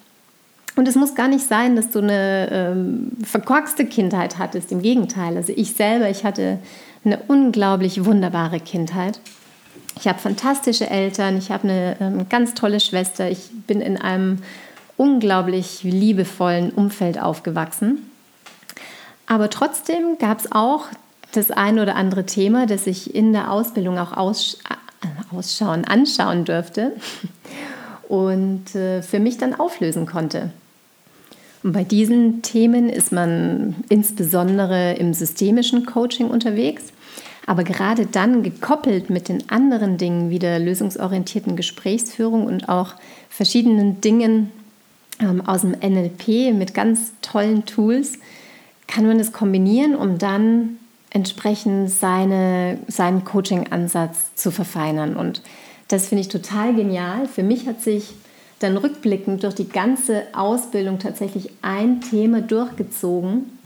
Und 0.76 0.88
es 0.88 0.96
muss 0.96 1.14
gar 1.14 1.28
nicht 1.28 1.48
sein, 1.48 1.76
dass 1.76 1.92
du 1.92 2.00
eine 2.00 2.50
ähm, 2.52 3.12
verkorkste 3.24 3.86
Kindheit 3.86 4.40
hattest. 4.40 4.72
Im 4.72 4.82
Gegenteil. 4.82 5.38
Also 5.38 5.54
ich 5.56 5.76
selber, 5.76 6.10
ich 6.10 6.24
hatte 6.24 6.60
eine 7.06 7.20
unglaublich 7.28 8.06
wunderbare 8.06 8.60
Kindheit. 8.60 9.20
Ich 10.00 10.08
habe 10.08 10.18
fantastische 10.18 10.90
Eltern, 10.90 11.38
ich 11.38 11.52
habe 11.52 11.70
eine 11.70 11.98
ähm, 12.00 12.26
ganz 12.30 12.56
tolle 12.56 12.80
Schwester. 12.80 13.30
Ich 13.30 13.52
bin 13.68 13.82
in 13.82 13.98
einem 13.98 14.40
unglaublich 14.98 15.84
liebevollen 15.84 16.72
Umfeld 16.72 17.22
aufgewachsen. 17.22 18.10
Aber 19.28 19.50
trotzdem 19.50 20.18
gab 20.18 20.40
es 20.40 20.52
auch 20.52 20.86
das 21.32 21.52
ein 21.52 21.80
oder 21.80 21.96
andere 21.96 22.26
Thema, 22.26 22.66
das 22.66 22.88
ich 22.88 23.14
in 23.14 23.34
der 23.34 23.52
Ausbildung 23.52 23.98
auch 23.98 24.14
aussch 24.14 24.56
äh, 24.70 25.36
ausschauen, 25.36 25.86
anschauen 25.86 26.46
durfte 26.46 26.94
und 28.08 28.76
äh, 28.76 29.02
für 29.02 29.20
mich 29.20 29.38
dann 29.38 29.54
auflösen 29.56 30.06
konnte. 30.06 30.52
Und 31.64 31.72
bei 31.72 31.84
diesen 31.84 32.42
Themen 32.42 32.90
ist 32.90 33.12
man 33.12 33.76
insbesondere 33.90 34.94
im 34.94 35.14
systemischen 35.14 35.86
Coaching 35.86 36.28
unterwegs. 36.28 36.92
Aber 37.46 37.64
gerade 37.64 38.06
dann 38.06 38.44
gekoppelt 38.44 39.10
mit 39.10 39.28
den 39.28 39.50
anderen 39.50 39.98
Dingen 39.98 40.30
wie 40.30 40.40
der 40.40 40.60
lösungsorientierten 40.60 41.56
Gesprächsführung 41.56 42.46
und 42.46 42.70
auch 42.70 42.96
verschiedenen 43.30 44.00
Dingen 44.02 44.52
ähm, 45.20 45.42
aus 45.46 45.62
dem 45.62 45.72
NLP 45.72 46.54
mit 46.54 46.74
ganz 46.74 47.12
tollen 47.22 47.66
Tools, 47.66 48.20
kann 48.88 49.06
man 49.06 49.18
das 49.18 49.32
kombinieren, 49.32 49.96
um 49.96 50.18
dann 50.18 50.78
entsprechend 51.10 51.90
seine, 51.90 52.80
seinen 52.88 53.24
Coaching-Ansatz 53.24 54.36
zu 54.36 54.52
verfeinern. 54.52 55.16
Und 55.16 55.42
das 55.88 56.08
finde 56.08 56.22
ich 56.22 56.28
total 56.28 56.74
genial. 56.74 57.28
Für 57.28 57.44
mich 57.44 57.68
hat 57.68 57.82
sich 57.82 58.14
dann 58.64 58.78
rückblickend 58.78 59.44
durch 59.44 59.56
die 59.56 59.68
ganze 59.68 60.24
Ausbildung 60.34 60.98
tatsächlich 60.98 61.50
ein 61.62 62.02
Thema 62.02 62.42
durchgezogen, 62.42 63.58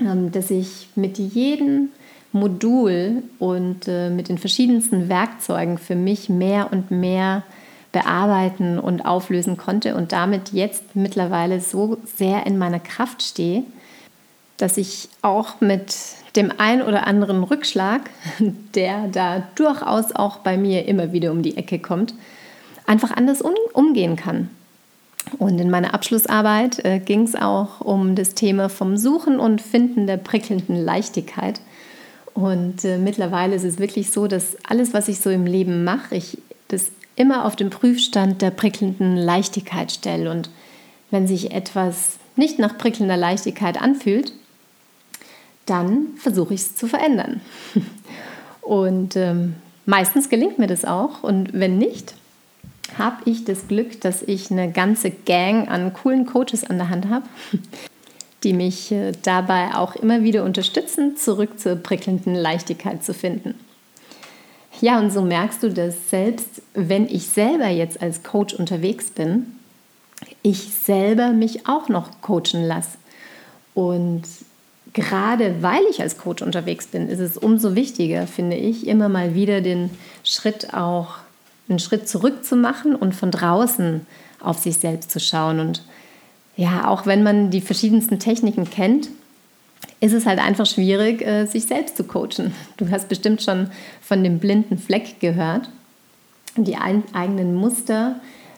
ähm, 0.00 0.32
das 0.32 0.50
ich 0.50 0.88
mit 0.94 1.18
jedem 1.18 1.90
Modul 2.32 3.22
und 3.38 3.86
äh, 3.86 4.08
mit 4.08 4.28
den 4.28 4.38
verschiedensten 4.38 5.08
Werkzeugen 5.08 5.78
für 5.78 5.94
mich 5.94 6.28
mehr 6.28 6.72
und 6.72 6.90
mehr 6.90 7.42
bearbeiten 7.92 8.78
und 8.78 9.04
auflösen 9.04 9.56
konnte 9.56 9.96
und 9.96 10.12
damit 10.12 10.52
jetzt 10.52 10.94
mittlerweile 10.94 11.60
so 11.60 11.98
sehr 12.16 12.46
in 12.46 12.56
meiner 12.56 12.78
Kraft 12.78 13.22
stehe, 13.22 13.64
dass 14.56 14.76
ich 14.76 15.08
auch 15.22 15.60
mit 15.60 15.96
dem 16.36 16.52
ein 16.56 16.82
oder 16.82 17.06
anderen 17.06 17.42
Rückschlag, 17.42 18.02
der 18.74 19.08
da 19.08 19.42
durchaus 19.56 20.12
auch 20.12 20.38
bei 20.38 20.56
mir 20.56 20.86
immer 20.86 21.12
wieder 21.12 21.32
um 21.32 21.42
die 21.42 21.56
Ecke 21.56 21.78
kommt, 21.78 22.14
einfach 22.90 23.12
anders 23.12 23.40
um, 23.40 23.54
umgehen 23.72 24.16
kann. 24.16 24.50
Und 25.38 25.60
in 25.60 25.70
meiner 25.70 25.94
Abschlussarbeit 25.94 26.84
äh, 26.84 26.98
ging 26.98 27.22
es 27.22 27.36
auch 27.36 27.80
um 27.80 28.16
das 28.16 28.34
Thema 28.34 28.68
vom 28.68 28.96
Suchen 28.96 29.38
und 29.38 29.62
Finden 29.62 30.08
der 30.08 30.16
prickelnden 30.16 30.74
Leichtigkeit. 30.74 31.60
Und 32.34 32.84
äh, 32.84 32.98
mittlerweile 32.98 33.54
ist 33.54 33.64
es 33.64 33.78
wirklich 33.78 34.10
so, 34.10 34.26
dass 34.26 34.56
alles, 34.64 34.92
was 34.92 35.06
ich 35.06 35.20
so 35.20 35.30
im 35.30 35.46
Leben 35.46 35.84
mache, 35.84 36.16
ich 36.16 36.38
das 36.66 36.90
immer 37.14 37.44
auf 37.44 37.54
den 37.54 37.70
Prüfstand 37.70 38.42
der 38.42 38.50
prickelnden 38.50 39.16
Leichtigkeit 39.16 39.92
stelle. 39.92 40.28
Und 40.28 40.50
wenn 41.12 41.28
sich 41.28 41.52
etwas 41.52 42.18
nicht 42.34 42.58
nach 42.58 42.76
prickelnder 42.76 43.16
Leichtigkeit 43.16 43.80
anfühlt, 43.80 44.32
dann 45.64 46.08
versuche 46.16 46.54
ich 46.54 46.60
es 46.62 46.74
zu 46.74 46.88
verändern. 46.88 47.40
Und 48.62 49.14
ähm, 49.14 49.54
meistens 49.86 50.28
gelingt 50.28 50.58
mir 50.58 50.66
das 50.66 50.84
auch. 50.84 51.22
Und 51.22 51.52
wenn 51.52 51.78
nicht, 51.78 52.14
habe 52.98 53.22
ich 53.24 53.44
das 53.44 53.68
Glück, 53.68 54.00
dass 54.00 54.22
ich 54.22 54.50
eine 54.50 54.70
ganze 54.70 55.10
Gang 55.10 55.68
an 55.68 55.92
coolen 55.92 56.26
Coaches 56.26 56.64
an 56.64 56.78
der 56.78 56.88
Hand 56.88 57.08
habe, 57.08 57.26
die 58.44 58.52
mich 58.52 58.92
äh, 58.92 59.12
dabei 59.22 59.74
auch 59.74 59.96
immer 59.96 60.22
wieder 60.22 60.44
unterstützen, 60.44 61.16
zurück 61.16 61.58
zur 61.58 61.76
prickelnden 61.76 62.34
Leichtigkeit 62.34 63.04
zu 63.04 63.14
finden. 63.14 63.54
Ja, 64.80 64.98
und 64.98 65.12
so 65.12 65.20
merkst 65.20 65.62
du, 65.62 65.70
dass 65.70 66.08
selbst 66.08 66.62
wenn 66.74 67.06
ich 67.06 67.26
selber 67.26 67.68
jetzt 67.68 68.00
als 68.00 68.22
Coach 68.22 68.54
unterwegs 68.54 69.10
bin, 69.10 69.46
ich 70.42 70.74
selber 70.74 71.32
mich 71.32 71.66
auch 71.66 71.88
noch 71.88 72.22
coachen 72.22 72.64
lasse. 72.64 72.96
Und 73.74 74.22
gerade 74.92 75.62
weil 75.62 75.82
ich 75.90 76.00
als 76.00 76.18
Coach 76.18 76.42
unterwegs 76.42 76.86
bin, 76.86 77.08
ist 77.08 77.20
es 77.20 77.36
umso 77.36 77.74
wichtiger, 77.74 78.26
finde 78.26 78.56
ich, 78.56 78.86
immer 78.86 79.08
mal 79.08 79.34
wieder 79.34 79.60
den 79.60 79.90
Schritt 80.24 80.72
auch 80.72 81.16
einen 81.70 81.78
Schritt 81.78 82.08
zurück 82.08 82.44
zu 82.44 82.56
machen 82.56 82.94
und 82.94 83.14
von 83.14 83.30
draußen 83.30 84.06
auf 84.40 84.58
sich 84.58 84.76
selbst 84.76 85.10
zu 85.10 85.20
schauen. 85.20 85.60
Und 85.60 85.82
ja, 86.56 86.88
auch 86.88 87.06
wenn 87.06 87.22
man 87.22 87.50
die 87.50 87.60
verschiedensten 87.60 88.18
Techniken 88.18 88.68
kennt, 88.68 89.08
ist 90.00 90.12
es 90.12 90.26
halt 90.26 90.38
einfach 90.38 90.66
schwierig, 90.66 91.22
äh, 91.22 91.46
sich 91.46 91.64
selbst 91.64 91.96
zu 91.96 92.04
coachen. 92.04 92.54
Du 92.76 92.90
hast 92.90 93.08
bestimmt 93.08 93.42
schon 93.42 93.70
von 94.02 94.24
dem 94.24 94.38
blinden 94.38 94.78
Fleck 94.78 95.20
gehört. 95.20 95.70
Die 96.56 96.76
eigenen 96.76 97.54
Muster 97.54 98.16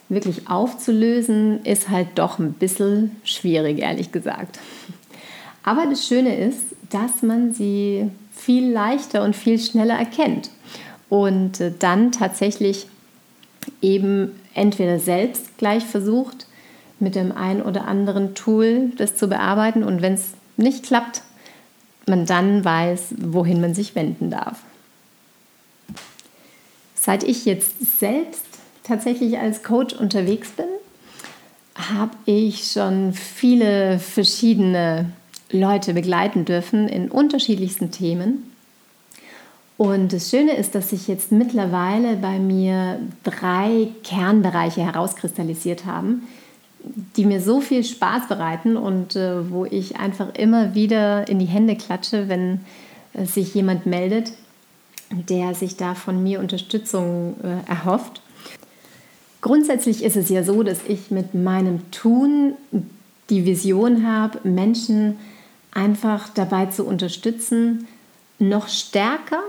wirklich 0.08 0.48
aufzulösen, 0.48 1.64
ist 1.64 1.88
halt 1.88 2.08
doch 2.16 2.38
ein 2.38 2.52
bisschen 2.52 3.16
schwierig, 3.24 3.78
ehrlich 3.78 4.12
gesagt. 4.12 4.58
Aber 5.62 5.86
das 5.86 6.06
Schöne 6.06 6.36
ist, 6.36 6.60
dass 6.90 7.22
man 7.22 7.54
sie 7.54 8.10
viel 8.34 8.70
leichter 8.70 9.22
und 9.24 9.36
viel 9.36 9.58
schneller 9.58 9.94
erkennt 9.94 10.50
und 11.08 11.60
äh, 11.60 11.72
dann 11.78 12.12
tatsächlich 12.12 12.86
eben 13.80 14.40
entweder 14.54 14.98
selbst 14.98 15.58
gleich 15.58 15.84
versucht, 15.84 16.46
mit 17.00 17.14
dem 17.14 17.32
einen 17.32 17.62
oder 17.62 17.86
anderen 17.86 18.34
Tool 18.34 18.92
das 18.96 19.16
zu 19.16 19.28
bearbeiten 19.28 19.82
und 19.82 20.02
wenn 20.02 20.14
es 20.14 20.32
nicht 20.56 20.84
klappt, 20.84 21.22
man 22.06 22.26
dann 22.26 22.64
weiß, 22.64 23.14
wohin 23.18 23.60
man 23.60 23.74
sich 23.74 23.94
wenden 23.94 24.30
darf. 24.30 24.58
Seit 26.94 27.24
ich 27.24 27.44
jetzt 27.44 27.98
selbst 27.98 28.44
tatsächlich 28.84 29.38
als 29.38 29.62
Coach 29.62 29.94
unterwegs 29.94 30.50
bin, 30.50 30.66
habe 31.74 32.12
ich 32.26 32.70
schon 32.70 33.12
viele 33.12 33.98
verschiedene 33.98 35.10
Leute 35.50 35.94
begleiten 35.94 36.44
dürfen 36.44 36.88
in 36.88 37.10
unterschiedlichsten 37.10 37.90
Themen. 37.90 38.51
Und 39.82 40.12
das 40.12 40.30
Schöne 40.30 40.54
ist, 40.54 40.76
dass 40.76 40.90
sich 40.90 41.08
jetzt 41.08 41.32
mittlerweile 41.32 42.14
bei 42.14 42.38
mir 42.38 43.00
drei 43.24 43.88
Kernbereiche 44.04 44.80
herauskristallisiert 44.80 45.86
haben, 45.86 46.22
die 47.16 47.24
mir 47.24 47.40
so 47.40 47.60
viel 47.60 47.82
Spaß 47.82 48.28
bereiten 48.28 48.76
und 48.76 49.16
äh, 49.16 49.50
wo 49.50 49.64
ich 49.64 49.96
einfach 49.96 50.36
immer 50.36 50.76
wieder 50.76 51.28
in 51.28 51.40
die 51.40 51.46
Hände 51.46 51.74
klatsche, 51.74 52.28
wenn 52.28 52.60
äh, 53.14 53.24
sich 53.24 53.56
jemand 53.56 53.84
meldet, 53.84 54.34
der 55.10 55.52
sich 55.56 55.76
da 55.76 55.96
von 55.96 56.22
mir 56.22 56.38
Unterstützung 56.38 57.34
äh, 57.42 57.68
erhofft. 57.68 58.22
Grundsätzlich 59.40 60.04
ist 60.04 60.16
es 60.16 60.28
ja 60.28 60.44
so, 60.44 60.62
dass 60.62 60.78
ich 60.86 61.10
mit 61.10 61.34
meinem 61.34 61.90
Tun 61.90 62.54
die 63.30 63.46
Vision 63.46 64.06
habe, 64.06 64.48
Menschen 64.48 65.18
einfach 65.72 66.28
dabei 66.28 66.66
zu 66.66 66.86
unterstützen, 66.86 67.88
noch 68.38 68.68
stärker 68.68 69.42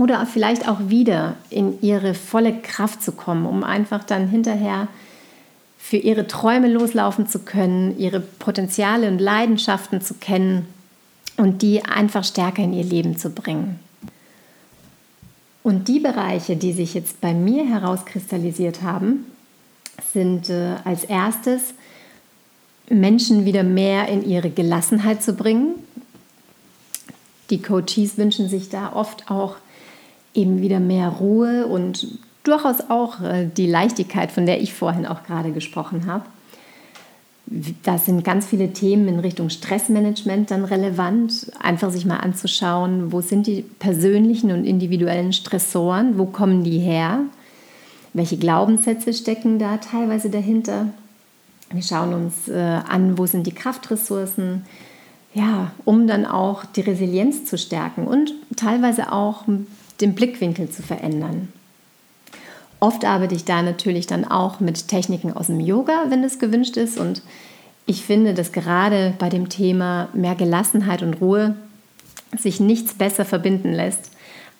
oder 0.00 0.24
vielleicht 0.24 0.66
auch 0.66 0.78
wieder 0.88 1.36
in 1.50 1.82
ihre 1.82 2.14
volle 2.14 2.54
Kraft 2.54 3.02
zu 3.02 3.12
kommen, 3.12 3.44
um 3.44 3.62
einfach 3.62 4.02
dann 4.02 4.28
hinterher 4.28 4.88
für 5.78 5.98
ihre 5.98 6.26
Träume 6.26 6.68
loslaufen 6.68 7.26
zu 7.26 7.40
können, 7.40 7.98
ihre 7.98 8.20
Potenziale 8.20 9.08
und 9.08 9.18
Leidenschaften 9.18 10.00
zu 10.00 10.14
kennen 10.14 10.66
und 11.36 11.60
die 11.60 11.84
einfach 11.84 12.24
stärker 12.24 12.62
in 12.62 12.72
ihr 12.72 12.84
Leben 12.84 13.18
zu 13.18 13.28
bringen. 13.28 13.78
Und 15.62 15.88
die 15.88 16.00
Bereiche, 16.00 16.56
die 16.56 16.72
sich 16.72 16.94
jetzt 16.94 17.20
bei 17.20 17.34
mir 17.34 17.66
herauskristallisiert 17.66 18.80
haben, 18.80 19.26
sind 20.14 20.48
äh, 20.48 20.76
als 20.84 21.04
erstes 21.04 21.74
Menschen 22.88 23.44
wieder 23.44 23.64
mehr 23.64 24.08
in 24.08 24.24
ihre 24.24 24.48
Gelassenheit 24.48 25.22
zu 25.22 25.34
bringen. 25.34 25.74
Die 27.50 27.60
Coaches 27.60 28.16
wünschen 28.16 28.48
sich 28.48 28.70
da 28.70 28.94
oft 28.94 29.30
auch 29.30 29.56
eben 30.34 30.60
wieder 30.60 30.80
mehr 30.80 31.08
Ruhe 31.08 31.66
und 31.66 32.06
durchaus 32.44 32.88
auch 32.88 33.20
äh, 33.20 33.46
die 33.46 33.66
Leichtigkeit, 33.66 34.32
von 34.32 34.46
der 34.46 34.60
ich 34.60 34.72
vorhin 34.72 35.06
auch 35.06 35.24
gerade 35.24 35.52
gesprochen 35.52 36.06
habe. 36.06 36.24
Da 37.82 37.98
sind 37.98 38.22
ganz 38.22 38.46
viele 38.46 38.72
Themen 38.72 39.08
in 39.08 39.18
Richtung 39.18 39.50
Stressmanagement 39.50 40.52
dann 40.52 40.64
relevant. 40.64 41.50
Einfach 41.60 41.90
sich 41.90 42.06
mal 42.06 42.18
anzuschauen, 42.18 43.10
wo 43.10 43.20
sind 43.22 43.48
die 43.48 43.62
persönlichen 43.62 44.52
und 44.52 44.64
individuellen 44.64 45.32
Stressoren, 45.32 46.16
wo 46.16 46.26
kommen 46.26 46.62
die 46.62 46.78
her, 46.78 47.20
welche 48.12 48.36
Glaubenssätze 48.36 49.12
stecken 49.12 49.58
da 49.58 49.78
teilweise 49.78 50.30
dahinter. 50.30 50.86
Wir 51.72 51.82
schauen 51.82 52.14
uns 52.14 52.48
äh, 52.48 52.54
an, 52.54 53.18
wo 53.18 53.26
sind 53.26 53.46
die 53.46 53.54
Kraftressourcen, 53.54 54.64
ja, 55.34 55.72
um 55.84 56.06
dann 56.06 56.26
auch 56.26 56.64
die 56.64 56.80
Resilienz 56.80 57.44
zu 57.46 57.58
stärken 57.58 58.06
und 58.06 58.32
teilweise 58.56 59.12
auch 59.12 59.44
den 60.00 60.14
Blickwinkel 60.14 60.70
zu 60.70 60.82
verändern. 60.82 61.48
Oft 62.80 63.04
arbeite 63.04 63.34
ich 63.34 63.44
da 63.44 63.62
natürlich 63.62 64.06
dann 64.06 64.24
auch 64.24 64.58
mit 64.58 64.88
Techniken 64.88 65.32
aus 65.34 65.48
dem 65.48 65.60
Yoga, 65.60 66.06
wenn 66.08 66.24
es 66.24 66.38
gewünscht 66.38 66.78
ist. 66.78 66.98
Und 66.98 67.22
ich 67.84 68.04
finde, 68.04 68.32
dass 68.32 68.52
gerade 68.52 69.14
bei 69.18 69.28
dem 69.28 69.50
Thema 69.50 70.08
mehr 70.14 70.34
Gelassenheit 70.34 71.02
und 71.02 71.20
Ruhe 71.20 71.54
sich 72.38 72.58
nichts 72.58 72.94
besser 72.94 73.24
verbinden 73.24 73.72
lässt 73.72 74.10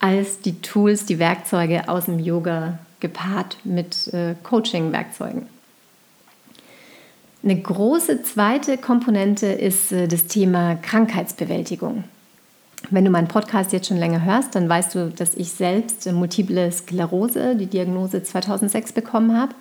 als 0.00 0.40
die 0.40 0.60
Tools, 0.60 1.06
die 1.06 1.18
Werkzeuge 1.18 1.88
aus 1.88 2.06
dem 2.06 2.18
Yoga 2.18 2.78
gepaart 3.00 3.56
mit 3.64 4.12
äh, 4.12 4.34
Coaching-Werkzeugen. 4.42 5.46
Eine 7.42 7.58
große 7.58 8.22
zweite 8.22 8.76
Komponente 8.76 9.46
ist 9.46 9.92
äh, 9.92 10.08
das 10.08 10.26
Thema 10.26 10.74
Krankheitsbewältigung. 10.76 12.04
Wenn 12.88 13.04
du 13.04 13.10
meinen 13.10 13.28
Podcast 13.28 13.72
jetzt 13.72 13.88
schon 13.88 13.98
länger 13.98 14.24
hörst, 14.24 14.54
dann 14.54 14.68
weißt 14.68 14.94
du, 14.94 15.10
dass 15.10 15.34
ich 15.34 15.52
selbst 15.52 16.06
äh, 16.06 16.12
multiple 16.12 16.72
Sklerose, 16.72 17.54
die 17.56 17.66
Diagnose 17.66 18.22
2006 18.22 18.92
bekommen 18.92 19.36
habe 19.36 19.54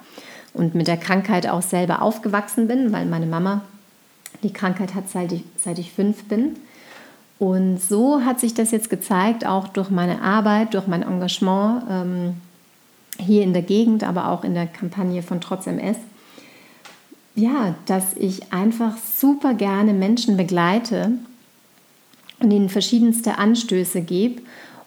und 0.53 0.73
mit 0.73 0.87
der 0.87 0.97
Krankheit 0.97 1.47
auch 1.47 1.61
selber 1.61 2.01
aufgewachsen 2.01 2.67
bin, 2.67 2.93
weil 2.93 3.05
meine 3.05 3.25
Mama 3.25 3.61
die 4.41 4.53
Krankheit 4.53 4.95
hat, 4.95 5.09
seit 5.09 5.31
ich, 5.31 5.43
seit 5.57 5.79
ich 5.79 5.91
fünf 5.91 6.23
bin. 6.25 6.55
Und 7.39 7.81
so 7.81 8.23
hat 8.23 8.39
sich 8.39 8.53
das 8.53 8.71
jetzt 8.71 8.89
gezeigt, 8.89 9.45
auch 9.45 9.67
durch 9.67 9.89
meine 9.89 10.21
Arbeit, 10.21 10.73
durch 10.73 10.87
mein 10.87 11.03
Engagement 11.03 11.83
ähm, 11.89 12.33
hier 13.17 13.43
in 13.43 13.53
der 13.53 13.61
Gegend, 13.61 14.03
aber 14.03 14.29
auch 14.29 14.43
in 14.43 14.53
der 14.53 14.67
Kampagne 14.67 15.21
von 15.21 15.41
Trotz 15.41 15.67
MS. 15.67 15.97
Ja, 17.35 17.75
dass 17.85 18.15
ich 18.15 18.51
einfach 18.51 18.97
super 18.97 19.53
gerne 19.53 19.93
Menschen 19.93 20.35
begleite 20.35 21.11
und 22.39 22.51
ihnen 22.51 22.69
verschiedenste 22.69 23.37
Anstöße 23.37 24.01
gebe, 24.01 24.41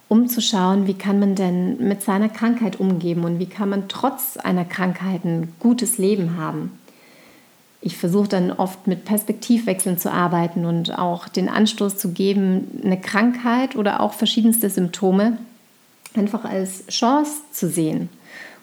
um 0.09 0.27
zu 0.27 0.41
schauen, 0.41 0.87
wie 0.87 0.93
kann 0.93 1.19
man 1.19 1.35
denn 1.35 1.87
mit 1.87 2.03
seiner 2.03 2.29
Krankheit 2.29 2.79
umgehen 2.79 3.23
und 3.23 3.39
wie 3.39 3.45
kann 3.45 3.69
man 3.69 3.87
trotz 3.87 4.37
einer 4.37 4.65
Krankheit 4.65 5.23
ein 5.25 5.53
gutes 5.59 5.97
Leben 5.97 6.37
haben. 6.37 6.77
Ich 7.81 7.97
versuche 7.97 8.29
dann 8.29 8.51
oft 8.51 8.87
mit 8.87 9.05
Perspektivwechseln 9.05 9.97
zu 9.97 10.11
arbeiten 10.11 10.65
und 10.65 10.97
auch 10.97 11.27
den 11.27 11.49
Anstoß 11.49 11.97
zu 11.97 12.11
geben, 12.11 12.79
eine 12.83 12.99
Krankheit 12.99 13.75
oder 13.75 13.99
auch 13.99 14.13
verschiedenste 14.13 14.69
Symptome 14.69 15.37
einfach 16.15 16.45
als 16.45 16.87
Chance 16.87 17.41
zu 17.51 17.69
sehen. 17.69 18.09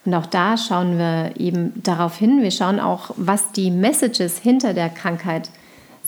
Und 0.06 0.14
auch 0.14 0.26
da 0.26 0.56
schauen 0.56 0.96
wir 0.96 1.32
eben 1.36 1.72
darauf 1.82 2.16
hin. 2.16 2.42
Wir 2.42 2.50
schauen 2.50 2.80
auch, 2.80 3.10
was 3.16 3.52
die 3.52 3.70
Messages 3.70 4.38
hinter 4.38 4.72
der 4.72 4.88
Krankheit 4.88 5.46
sind 5.46 5.59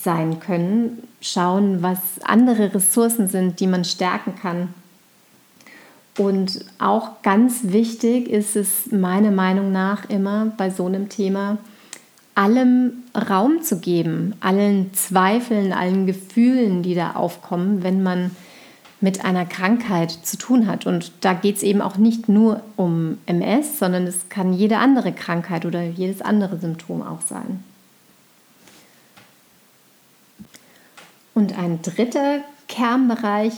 sein 0.03 0.41
können, 0.41 1.03
schauen, 1.21 1.83
was 1.83 1.99
andere 2.23 2.75
Ressourcen 2.75 3.29
sind, 3.29 3.61
die 3.61 3.67
man 3.67 3.85
stärken 3.85 4.35
kann. 4.41 4.75
Und 6.19 6.65
auch 6.79 7.23
ganz 7.23 7.61
wichtig 7.65 8.29
ist 8.29 8.55
es 8.57 8.93
meiner 8.93 9.31
Meinung 9.31 9.73
nach 9.73 10.09
immer 10.11 10.53
bei 10.57 10.71
so 10.71 10.87
einem 10.87 11.09
Thema, 11.09 11.59
allem 12.35 13.05
Raum 13.15 13.63
zu 13.63 13.79
geben, 13.79 14.35
allen 14.41 14.93
Zweifeln, 14.95 15.73
allen 15.73 16.07
Gefühlen, 16.07 16.83
die 16.83 16.95
da 16.95 17.13
aufkommen, 17.13 17.83
wenn 17.83 18.03
man 18.03 18.31
mit 19.01 19.25
einer 19.25 19.45
Krankheit 19.45 20.11
zu 20.11 20.39
tun 20.39 20.67
hat. 20.67 20.87
Und 20.87 21.13
da 21.21 21.33
geht 21.35 21.57
es 21.57 21.63
eben 21.63 21.81
auch 21.81 21.97
nicht 21.97 22.29
nur 22.29 22.63
um 22.77 23.19
MS, 23.27 23.79
sondern 23.79 24.07
es 24.07 24.29
kann 24.29 24.53
jede 24.53 24.79
andere 24.79 25.13
Krankheit 25.13 25.67
oder 25.67 25.83
jedes 25.83 26.23
andere 26.23 26.59
Symptom 26.59 27.03
auch 27.03 27.21
sein. 27.21 27.65
Und 31.35 31.59
ein 31.59 31.81
dritter 31.83 32.41
Kernbereich 32.69 33.53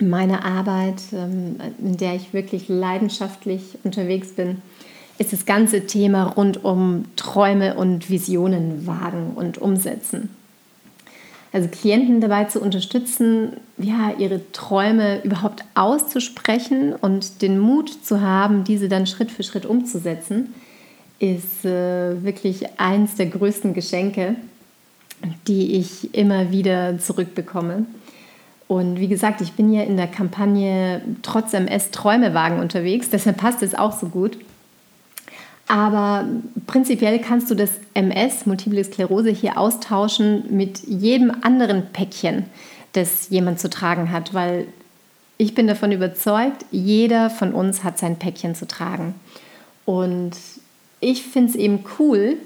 meiner 0.00 0.44
Arbeit, 0.44 1.02
ähm, 1.12 1.56
in 1.78 1.96
der 1.96 2.14
ich 2.14 2.32
wirklich 2.32 2.68
leidenschaftlich 2.68 3.78
unterwegs 3.84 4.32
bin, 4.32 4.62
ist 5.18 5.32
das 5.32 5.44
ganze 5.44 5.86
Thema 5.86 6.24
rund 6.24 6.64
um 6.64 7.04
Träume 7.16 7.74
und 7.74 8.08
Visionen 8.08 8.86
wagen 8.86 9.32
und 9.34 9.58
umsetzen. 9.58 10.30
Also 11.52 11.68
Klienten 11.68 12.20
dabei 12.20 12.44
zu 12.44 12.60
unterstützen, 12.60 13.54
ja, 13.76 14.12
ihre 14.16 14.40
Träume 14.52 15.22
überhaupt 15.22 15.64
auszusprechen 15.74 16.94
und 16.94 17.42
den 17.42 17.58
Mut 17.58 18.04
zu 18.04 18.20
haben, 18.20 18.64
diese 18.64 18.88
dann 18.88 19.06
Schritt 19.06 19.30
für 19.32 19.42
Schritt 19.42 19.66
umzusetzen, 19.66 20.54
ist 21.18 21.64
äh, 21.64 22.22
wirklich 22.24 22.78
eins 22.78 23.16
der 23.16 23.26
größten 23.26 23.74
Geschenke, 23.74 24.36
die 25.46 25.76
ich 25.76 26.14
immer 26.14 26.50
wieder 26.50 26.98
zurückbekomme. 26.98 27.86
Und 28.68 29.00
wie 29.00 29.08
gesagt, 29.08 29.40
ich 29.40 29.52
bin 29.52 29.72
ja 29.72 29.82
in 29.82 29.96
der 29.96 30.06
Kampagne 30.06 31.02
trotz 31.22 31.54
MS 31.54 31.90
Träumewagen 31.90 32.60
unterwegs, 32.60 33.10
deshalb 33.10 33.38
passt 33.38 33.62
es 33.62 33.74
auch 33.74 33.98
so 33.98 34.06
gut. 34.06 34.38
Aber 35.66 36.26
prinzipiell 36.66 37.20
kannst 37.20 37.50
du 37.50 37.54
das 37.54 37.70
MS, 37.94 38.46
Multiple 38.46 38.82
Sklerose, 38.82 39.30
hier 39.30 39.56
austauschen 39.58 40.44
mit 40.50 40.80
jedem 40.86 41.32
anderen 41.42 41.86
Päckchen, 41.92 42.44
das 42.92 43.28
jemand 43.30 43.60
zu 43.60 43.70
tragen 43.70 44.10
hat, 44.10 44.34
weil 44.34 44.66
ich 45.36 45.54
bin 45.54 45.66
davon 45.66 45.90
überzeugt, 45.90 46.64
jeder 46.70 47.30
von 47.30 47.52
uns 47.52 47.82
hat 47.82 47.98
sein 47.98 48.18
Päckchen 48.18 48.54
zu 48.54 48.66
tragen. 48.66 49.14
Und 49.84 50.32
ich 51.00 51.22
finde 51.22 51.50
es 51.50 51.56
eben 51.56 51.84
cool, 51.98 52.36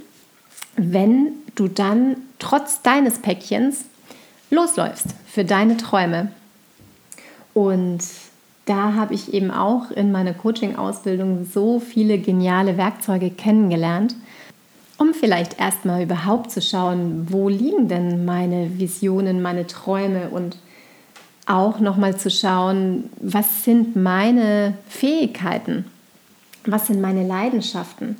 wenn 0.76 1.32
du 1.54 1.68
dann 1.68 2.16
trotz 2.38 2.82
deines 2.82 3.18
Päckchens 3.18 3.84
losläufst 4.50 5.08
für 5.26 5.44
deine 5.44 5.76
Träume. 5.76 6.30
Und 7.52 8.00
da 8.66 8.94
habe 8.94 9.14
ich 9.14 9.34
eben 9.34 9.50
auch 9.50 9.90
in 9.90 10.10
meiner 10.10 10.32
Coaching-Ausbildung 10.34 11.46
so 11.52 11.80
viele 11.80 12.18
geniale 12.18 12.76
Werkzeuge 12.76 13.30
kennengelernt, 13.30 14.16
um 14.98 15.12
vielleicht 15.12 15.60
erstmal 15.60 16.02
überhaupt 16.02 16.50
zu 16.50 16.62
schauen, 16.62 17.26
wo 17.30 17.48
liegen 17.48 17.88
denn 17.88 18.24
meine 18.24 18.78
Visionen, 18.78 19.42
meine 19.42 19.66
Träume 19.66 20.28
und 20.30 20.56
auch 21.46 21.78
nochmal 21.80 22.16
zu 22.16 22.30
schauen, 22.30 23.10
was 23.20 23.64
sind 23.64 23.96
meine 23.96 24.74
Fähigkeiten, 24.88 25.84
was 26.64 26.86
sind 26.86 27.00
meine 27.02 27.26
Leidenschaften 27.26 28.16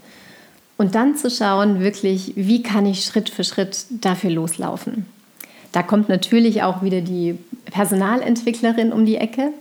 und 0.77 0.95
dann 0.95 1.17
zu 1.17 1.31
schauen, 1.31 1.81
wirklich, 1.81 2.33
wie 2.37 2.63
kann 2.63 2.87
ich 2.87 3.05
Schritt 3.05 3.31
für 3.31 3.45
Schritt 3.45 3.87
dafür 3.91 4.31
loslaufen. 4.31 5.07
Da 5.73 5.83
kommt 5.83 6.09
natürlich 6.09 6.63
auch 6.63 6.83
wieder 6.83 7.01
die 7.01 7.39
Personalentwicklerin 7.67 8.93
um 8.93 9.07
die 9.07 9.17
Ecke. 9.17 9.53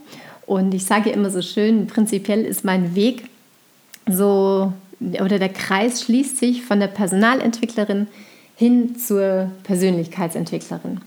Und 0.46 0.74
ich 0.74 0.86
sage 0.86 1.10
immer 1.10 1.30
so 1.30 1.42
schön, 1.42 1.88
prinzipiell 1.88 2.46
ist 2.46 2.64
mein 2.64 2.96
Weg 2.96 3.24
so, 4.08 4.74
oder 5.00 5.40
der 5.40 5.50
Kreis 5.50 6.04
schließt 6.04 6.38
sich 6.38 6.64
von 6.64 6.80
der 6.80 6.88
Personalentwicklerin 6.88 8.08
hin 8.56 8.96
zur 8.96 9.50
Persönlichkeitsentwicklerin. 9.64 11.02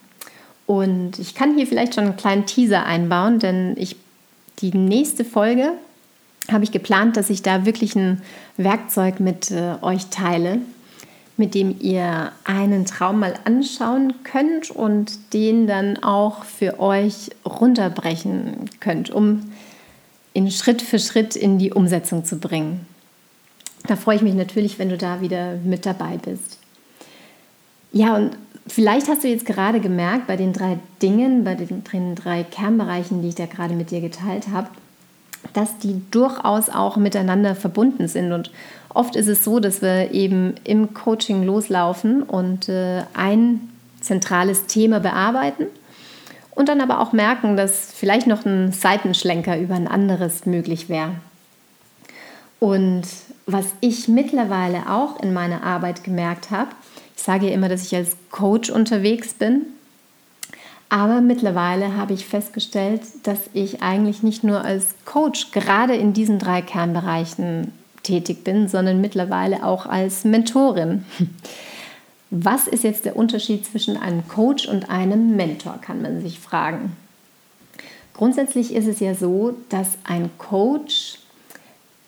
Und 0.67 1.19
ich 1.19 1.35
kann 1.35 1.57
hier 1.57 1.67
vielleicht 1.67 1.95
schon 1.95 2.05
einen 2.05 2.17
kleinen 2.17 2.47
Teaser 2.47 2.85
einbauen, 2.85 3.39
denn 3.39 3.77
ich, 3.77 3.97
die 4.59 4.77
nächste 4.77 5.25
Folge 5.25 5.73
habe 6.51 6.65
ich 6.65 6.73
geplant, 6.73 7.17
dass 7.17 7.31
ich 7.31 7.43
da 7.43 7.67
wirklich 7.67 7.97
ein 7.97 8.23
Werkzeug 8.57 9.21
mit 9.21 9.51
äh, 9.51 9.75
euch 9.83 10.07
teile, 10.07 10.59
mit 11.37 11.55
dem 11.55 11.77
ihr 11.81 12.33
einen 12.45 12.87
Traum 12.87 13.21
mal 13.21 13.35
anschauen 13.45 14.15
könnt 14.25 14.71
und 14.71 15.35
den 15.35 15.67
dann 15.67 16.03
auch 16.03 16.45
für 16.45 16.81
euch 16.81 17.31
runterbrechen 17.45 18.71
könnt, 18.81 19.11
um 19.11 19.53
in 20.33 20.51
Schritt 20.51 20.83
für 20.83 20.99
Schritt 20.99 21.37
in 21.37 21.59
die 21.59 21.73
Umsetzung 21.73 22.25
zu 22.25 22.39
bringen. 22.39 22.87
Da 23.87 23.97
freue 23.97 24.17
ich 24.17 24.23
mich 24.23 24.35
natürlich, 24.35 24.79
wenn 24.79 24.89
du 24.89 24.97
da 24.97 25.21
wieder 25.21 25.55
mit 25.65 25.87
dabei 25.87 26.19
bist. 26.19 26.59
Ja, 27.93 28.17
und 28.17 28.37
vielleicht 28.67 29.09
hast 29.09 29.25
du 29.25 29.29
jetzt 29.29 29.47
gerade 29.47 29.81
gemerkt, 29.81 30.27
bei 30.27 30.37
den 30.37 30.53
drei 30.53 30.79
Dingen, 31.01 31.45
bei 31.45 31.55
den 31.55 32.15
drei 32.15 32.45
Kernbereichen, 32.45 33.23
die 33.23 33.29
ich 33.29 33.35
da 33.35 33.47
gerade 33.47 33.75
mit 33.75 33.91
dir 33.91 34.01
geteilt 34.01 34.49
habe, 34.49 34.69
dass 35.53 35.79
die 35.79 36.03
durchaus 36.11 36.69
auch 36.69 36.97
miteinander 36.97 37.55
verbunden 37.55 38.09
sind. 38.09 38.33
Und 38.33 38.51
oft 38.89 39.17
ist 39.17 39.29
es 39.29 39.45
so, 39.45 39.61
dass 39.61 39.83
wir 39.83 40.13
eben 40.13 40.55
im 40.65 40.95
Coaching 40.95 41.45
loslaufen 41.45 42.23
und 42.23 42.69
äh, 42.69 43.03
ein 43.15 43.69
zentrales 44.01 44.67
Thema 44.67 45.01
bearbeiten 45.01 45.67
und 46.57 46.69
dann 46.69 46.81
aber 46.81 47.01
auch 47.01 47.13
merken, 47.13 47.57
dass 47.57 47.93
vielleicht 47.93 48.27
noch 48.27 48.45
ein 48.47 48.73
Seitenschlenker 48.73 49.59
über 49.59 49.75
ein 49.75 49.89
anderes 49.89 50.47
möglich 50.47 50.89
wäre. 50.89 51.13
Und 52.59 53.05
was 53.47 53.67
ich 53.81 54.09
mittlerweile 54.09 54.91
auch 54.91 55.21
in 55.23 55.33
meiner 55.33 55.63
Arbeit 55.63 56.03
gemerkt 56.03 56.51
habe, 56.51 56.71
ich 57.15 57.23
sage 57.23 57.47
ja 57.47 57.53
immer, 57.53 57.69
dass 57.69 57.85
ich 57.85 57.95
als 57.95 58.17
Coach 58.31 58.71
unterwegs 58.71 59.35
bin, 59.35 59.67
aber 60.89 61.21
mittlerweile 61.21 61.97
habe 61.97 62.13
ich 62.13 62.27
festgestellt, 62.27 63.03
dass 63.25 63.39
ich 63.53 63.83
eigentlich 63.83 64.23
nicht 64.23 64.45
nur 64.45 64.65
als 64.65 64.95
Coach 65.05 65.51
gerade 65.51 65.97
in 65.97 66.13
diesen 66.13 66.39
drei 66.39 66.63
Kernbereichen 66.63 67.73
tätig 68.03 68.45
bin, 68.45 68.69
sondern 68.69 69.01
mittlerweile 69.01 69.65
auch 69.65 69.87
als 69.87 70.25
Mentorin. 70.25 71.05
Was 72.31 72.67
ist 72.67 72.85
jetzt 72.85 73.05
der 73.05 73.17
Unterschied 73.17 73.67
zwischen 73.67 73.97
einem 73.97 74.27
Coach 74.29 74.67
und 74.67 74.91
einem 74.91 75.37
Mentor, 75.37 75.79
kann 75.81 76.03
man 76.03 76.21
sich 76.21 76.39
fragen. 76.39 76.97
Grundsätzlich 78.15 78.75
ist 78.75 78.87
es 78.87 79.01
ja 79.01 79.15
so, 79.15 79.55
dass 79.69 79.99
ein 80.05 80.31
Coach 80.39 81.19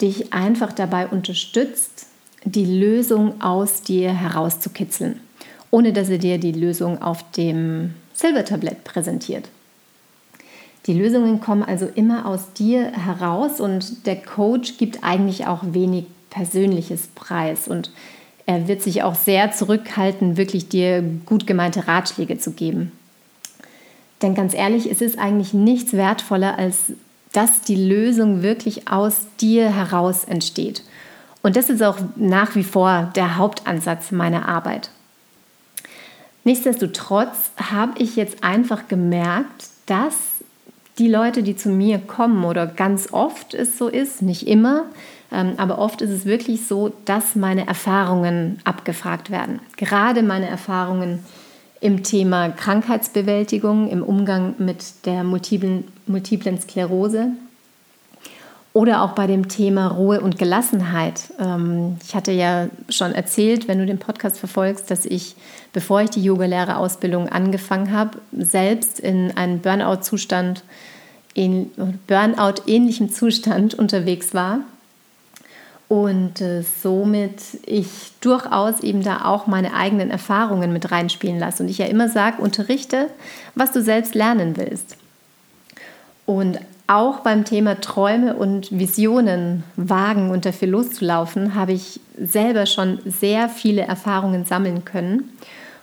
dich 0.01 0.33
einfach 0.33 0.73
dabei 0.73 1.07
unterstützt, 1.07 2.07
die 2.45 2.65
Lösung 2.65 3.41
aus 3.41 3.83
dir 3.83 4.13
herauszukitzeln, 4.13 5.21
ohne 5.71 5.93
dass 5.93 6.09
er 6.09 6.19
dir 6.19 6.39
die 6.39 6.53
Lösung 6.53 7.03
auf 7.03 7.31
dem 7.33 7.95
Silbertablett 8.19 8.83
präsentiert. 8.83 9.49
Die 10.87 10.93
Lösungen 10.93 11.41
kommen 11.41 11.63
also 11.63 11.87
immer 11.87 12.27
aus 12.27 12.53
dir 12.53 12.91
heraus 12.93 13.61
und 13.61 14.07
der 14.07 14.17
Coach 14.17 14.77
gibt 14.77 15.05
eigentlich 15.05 15.47
auch 15.47 15.63
wenig 15.63 16.07
persönliches 16.31 17.07
Preis 17.15 17.69
und 17.69 17.93
er 18.45 18.67
wird 18.67 18.83
sich 18.83 19.03
auch 19.03 19.15
sehr 19.15 19.53
zurückhalten, 19.53 20.37
wirklich 20.37 20.69
dir 20.69 21.05
gut 21.27 21.47
gemeinte 21.47 21.87
Ratschläge 21.87 22.39
zu 22.39 22.53
geben. 22.53 22.93
Denn 24.23 24.35
ganz 24.35 24.53
ehrlich, 24.53 24.91
es 24.91 25.01
ist 25.01 25.19
eigentlich 25.19 25.55
nichts 25.55 25.93
wertvoller, 25.93 26.59
als 26.59 26.93
dass 27.33 27.61
die 27.61 27.77
Lösung 27.77 28.43
wirklich 28.43 28.89
aus 28.89 29.27
dir 29.41 29.71
heraus 29.71 30.25
entsteht. 30.25 30.83
Und 31.43 31.55
das 31.55 31.71
ist 31.71 31.83
auch 31.83 31.99
nach 32.17 32.57
wie 32.57 32.65
vor 32.65 33.13
der 33.15 33.37
Hauptansatz 33.37 34.11
meiner 34.11 34.49
Arbeit. 34.49 34.91
Nichtsdestotrotz 36.49 37.51
habe 37.59 37.99
ich 37.99 38.17
jetzt 38.17 38.43
einfach 38.43 38.89
gemerkt, 38.89 39.69
dass 39.85 40.15
die 40.99 41.07
Leute, 41.07 41.43
die 41.43 41.57
zu 41.57 41.69
mir 41.69 41.99
kommen 41.99 42.43
oder 42.43 42.67
ganz 42.67 43.13
oft 43.13 43.53
es 43.53 43.77
so 43.77 43.89
ist, 43.89 44.23
nicht 44.23 44.49
immer, 44.49 44.87
ähm, 45.31 45.53
aber 45.59 45.77
oft 45.77 46.01
ist 46.01 46.09
es 46.09 46.25
wirklich 46.25 46.67
so, 46.67 46.95
dass 47.05 47.37
meine 47.37 47.67
Erfahrungen 47.67 48.61
abgefragt 48.65 49.31
werden. 49.31 49.61
Gerade 49.77 50.23
meine 50.23 50.49
Erfahrungen 50.49 51.19
im 51.83 52.03
Thema 52.03 52.49
Krankheitsbewältigung, 52.49 53.91
im 53.91 54.03
Umgang 54.03 54.55
mit 54.57 55.05
der 55.05 55.25
multiplen, 55.25 55.85
multiplen 56.07 56.59
Sklerose 56.59 57.33
oder 58.79 59.03
auch 59.03 59.11
bei 59.11 59.27
dem 59.27 59.49
Thema 59.49 59.89
Ruhe 59.89 60.21
und 60.21 60.39
Gelassenheit. 60.39 61.33
Ähm, 61.41 61.97
ich 62.07 62.15
hatte 62.15 62.31
ja 62.31 62.69
schon 62.89 63.13
erzählt, 63.13 63.67
wenn 63.67 63.81
du 63.81 63.87
den 63.87 63.99
Podcast 63.99 64.39
verfolgst, 64.39 64.89
dass 64.93 65.05
ich, 65.05 65.35
bevor 65.73 66.03
ich 66.03 66.11
die 66.11 66.23
Yogalehrerausbildung 66.23 67.29
angefangen 67.29 67.91
habe, 67.91 68.19
selbst 68.31 69.01
in 69.01 69.37
einem 69.37 69.59
Burnout-Zustand, 69.59 70.63
Burnout-ähnlichem 71.35 73.11
Zustand 73.11 73.75
unterwegs 73.81 74.33
war 74.33 74.61
und 75.89 76.41
äh, 76.41 76.63
somit 76.63 77.43
ich 77.67 78.13
durchaus 78.21 78.79
eben 78.85 79.03
da 79.03 79.25
auch 79.25 79.49
meine 79.49 79.75
eigenen 79.75 80.13
Erfahrungen 80.13 80.73
mit 80.73 80.93
reinspielen 80.93 81.41
lasse. 81.41 81.65
Und 81.65 81.69
ich 81.69 81.79
ja 81.79 81.87
immer 81.87 82.09
sage, 82.09 82.41
unterrichte, 82.41 83.09
was 83.57 83.73
du 83.73 83.83
selbst 83.83 84.15
lernen 84.15 84.57
willst. 84.57 84.97
Und 86.27 86.61
auch 86.89 87.21
beim 87.21 87.45
Thema 87.45 87.81
Träume 87.81 88.35
und 88.35 88.77
Visionen 88.77 89.63
wagen 89.77 90.31
und 90.31 90.45
dafür 90.45 90.69
loszulaufen, 90.69 91.55
habe 91.55 91.73
ich 91.73 92.01
selber 92.19 92.67
schon 92.67 92.99
sehr 93.05 93.49
viele 93.49 93.83
Erfahrungen 93.83 94.45
sammeln 94.45 94.85
können 94.85 95.31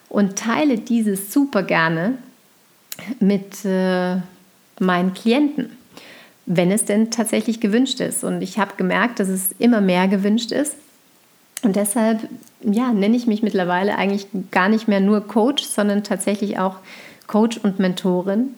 und 0.09 0.35
teile 0.37 0.77
dieses 0.77 1.31
super 1.31 1.63
gerne 1.63 2.17
mit 3.19 3.63
äh, 3.63 4.17
meinen 4.79 5.13
Klienten 5.13 5.77
wenn 6.45 6.71
es 6.71 6.85
denn 6.85 7.11
tatsächlich 7.11 7.59
gewünscht 7.59 7.99
ist. 7.99 8.23
Und 8.23 8.41
ich 8.41 8.59
habe 8.59 8.73
gemerkt, 8.77 9.19
dass 9.19 9.27
es 9.27 9.51
immer 9.57 9.81
mehr 9.81 10.07
gewünscht 10.07 10.51
ist. 10.51 10.75
Und 11.63 11.75
deshalb 11.75 12.27
ja, 12.61 12.93
nenne 12.93 13.15
ich 13.15 13.27
mich 13.27 13.41
mittlerweile 13.41 13.97
eigentlich 13.97 14.27
gar 14.51 14.69
nicht 14.69 14.87
mehr 14.87 14.99
nur 14.99 15.27
Coach, 15.27 15.63
sondern 15.63 16.03
tatsächlich 16.03 16.59
auch 16.59 16.77
Coach 17.27 17.57
und 17.57 17.79
Mentorin. 17.79 18.49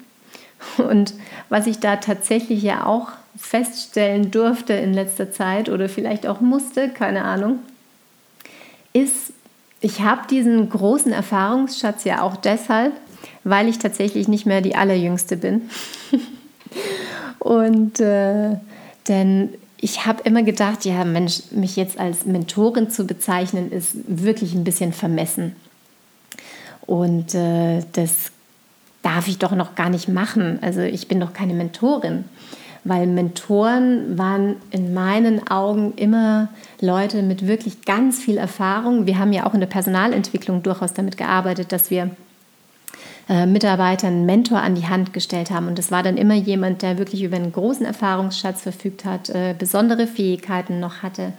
Und 0.78 1.14
was 1.50 1.68
ich 1.68 1.80
da 1.80 1.98
tatsächlich 1.98 2.64
ja 2.64 2.86
auch 2.86 3.10
feststellen 3.38 4.32
durfte 4.32 4.74
in 4.74 4.94
letzter 4.94 5.32
Zeit 5.32 5.70
oder 5.70 5.90
vielleicht 5.90 6.26
auch 6.28 6.42
musste, 6.42 6.90
keine 6.90 7.24
Ahnung, 7.24 7.60
ist, 8.94 9.34
ich 9.80 10.02
habe 10.02 10.28
diesen 10.28 10.70
großen 10.70 11.12
Erfahrungsschatz 11.12 12.04
ja 12.04 12.22
auch 12.22 12.36
deshalb, 12.36 12.94
weil 13.44 13.68
ich 13.68 13.80
tatsächlich 13.80 14.28
nicht 14.28 14.46
mehr 14.46 14.62
die 14.62 14.76
allerjüngste 14.76 15.38
bin. 15.38 15.70
Und 17.40 18.00
äh, 18.00 18.58
denn 19.08 19.54
ich 19.80 20.06
habe 20.06 20.24
immer 20.24 20.44
gedacht, 20.44 20.86
ja 20.86 21.04
Mensch, 21.06 21.44
mich 21.52 21.76
jetzt 21.76 22.00
als 22.00 22.26
Mentorin 22.26 22.90
zu 22.90 23.06
bezeichnen, 23.06 23.72
ist 23.72 23.96
wirklich 24.08 24.54
ein 24.54 24.64
bisschen 24.64 24.92
vermessen. 24.92 25.56
Und 26.88 27.36
äh, 27.36 27.84
das 27.94 28.32
darf 29.04 29.28
ich 29.28 29.38
doch 29.38 29.54
noch 29.54 29.76
gar 29.76 29.90
nicht 29.90 30.08
machen. 30.08 30.60
Also 30.62 30.82
ich 30.82 31.08
bin 31.08 31.20
doch 31.20 31.34
keine 31.34 31.54
Mentorin. 31.54 32.26
Weil 32.84 33.06
Mentoren 33.06 34.18
waren 34.18 34.56
in 34.72 34.94
meinen 34.94 35.46
Augen 35.50 35.94
immer 35.98 36.48
Leute 36.80 37.22
mit 37.22 37.46
wirklich 37.46 37.84
ganz 37.84 38.20
viel 38.20 38.38
Erfahrung. 38.38 39.06
Wir 39.06 39.20
haben 39.20 39.34
ja 39.34 39.46
auch 39.46 39.54
in 39.54 39.60
der 39.60 39.68
Personalentwicklung 39.68 40.64
durchaus 40.64 40.94
damit 40.94 41.18
gearbeitet, 41.18 41.74
dass 41.74 41.90
wir 41.90 42.12
äh, 43.28 43.46
Mitarbeitern 43.46 44.14
einen 44.14 44.26
Mentor 44.26 44.60
an 44.60 44.76
die 44.76 44.88
Hand 44.88 45.12
gestellt 45.12 45.52
haben. 45.52 45.68
Und 45.68 45.78
das 45.78 45.92
war 45.92 46.02
dann 46.02 46.16
immer 46.16 46.36
jemand, 46.36 46.82
der 46.82 46.98
wirklich 46.98 47.24
über 47.24 47.36
einen 47.36 47.52
großen 47.52 47.86
Erfahrungsschatz 47.86 48.62
verfügt 48.62 49.04
hat, 49.04 49.30
äh, 49.30 49.54
besondere 49.58 50.08
Fähigkeiten 50.08 50.80
noch 50.80 51.04
hatte 51.04 51.34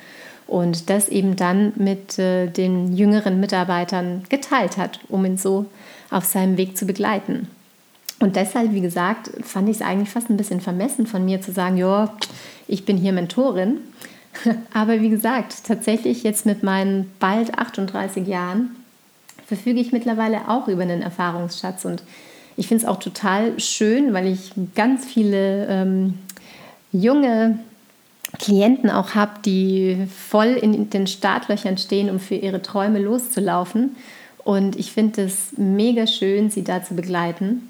und 0.47 0.91
das 0.91 1.09
eben 1.09 1.37
dann 1.37 1.73
mit 1.77 2.19
äh, 2.19 2.49
den 2.49 2.95
jüngeren 2.95 3.41
Mitarbeitern 3.41 4.25
geteilt 4.29 4.77
hat, 4.77 5.01
um 5.09 5.25
ihn 5.25 5.39
so 5.39 5.67
auf 6.11 6.25
seinem 6.25 6.57
Weg 6.57 6.77
zu 6.77 6.87
begleiten. 6.87 7.49
Und 8.21 8.37
deshalb, 8.37 8.73
wie 8.73 8.81
gesagt, 8.81 9.31
fand 9.43 9.69
ich 9.69 9.77
es 9.77 9.83
eigentlich 9.83 10.11
fast 10.11 10.29
ein 10.29 10.37
bisschen 10.37 10.61
vermessen 10.61 11.07
von 11.07 11.25
mir 11.25 11.41
zu 11.41 11.53
sagen, 11.53 11.77
ja, 11.77 12.13
ich 12.67 12.85
bin 12.85 12.97
hier 12.97 13.13
Mentorin. 13.13 13.79
Aber 14.75 15.01
wie 15.01 15.11
gesagt, 15.11 15.65
tatsächlich 15.65 16.23
jetzt 16.23 16.45
mit 16.45 16.63
meinen 16.63 17.11
bald 17.21 17.59
38 17.59 18.27
Jahren 18.27 18.77
verfüge 19.47 19.81
ich 19.81 19.93
mittlerweile 19.93 20.49
auch 20.49 20.69
über 20.69 20.83
einen 20.83 21.01
Erfahrungsschatz. 21.01 21.85
Und 21.85 22.03
ich 22.57 22.67
finde 22.67 22.85
es 22.85 22.89
auch 22.89 22.99
total 22.99 23.59
schön, 23.61 24.13
weil 24.13 24.27
ich 24.27 24.53
ganz 24.75 25.07
viele 25.07 25.67
ähm, 25.67 26.19
junge 26.93 27.59
Klienten 28.39 28.91
auch 28.91 29.15
habe, 29.15 29.41
die 29.45 30.07
voll 30.29 30.49
in 30.49 30.91
den 30.91 31.07
Startlöchern 31.07 31.79
stehen, 31.79 32.11
um 32.11 32.21
für 32.21 32.35
ihre 32.35 32.61
Träume 32.61 32.99
loszulaufen. 32.99 33.97
Und 34.49 34.77
ich 34.77 34.93
finde 34.93 35.25
es 35.25 35.59
mega 35.59 36.07
schön, 36.07 36.49
sie 36.49 36.65
da 36.65 36.83
zu 36.83 36.95
begleiten. 36.95 37.69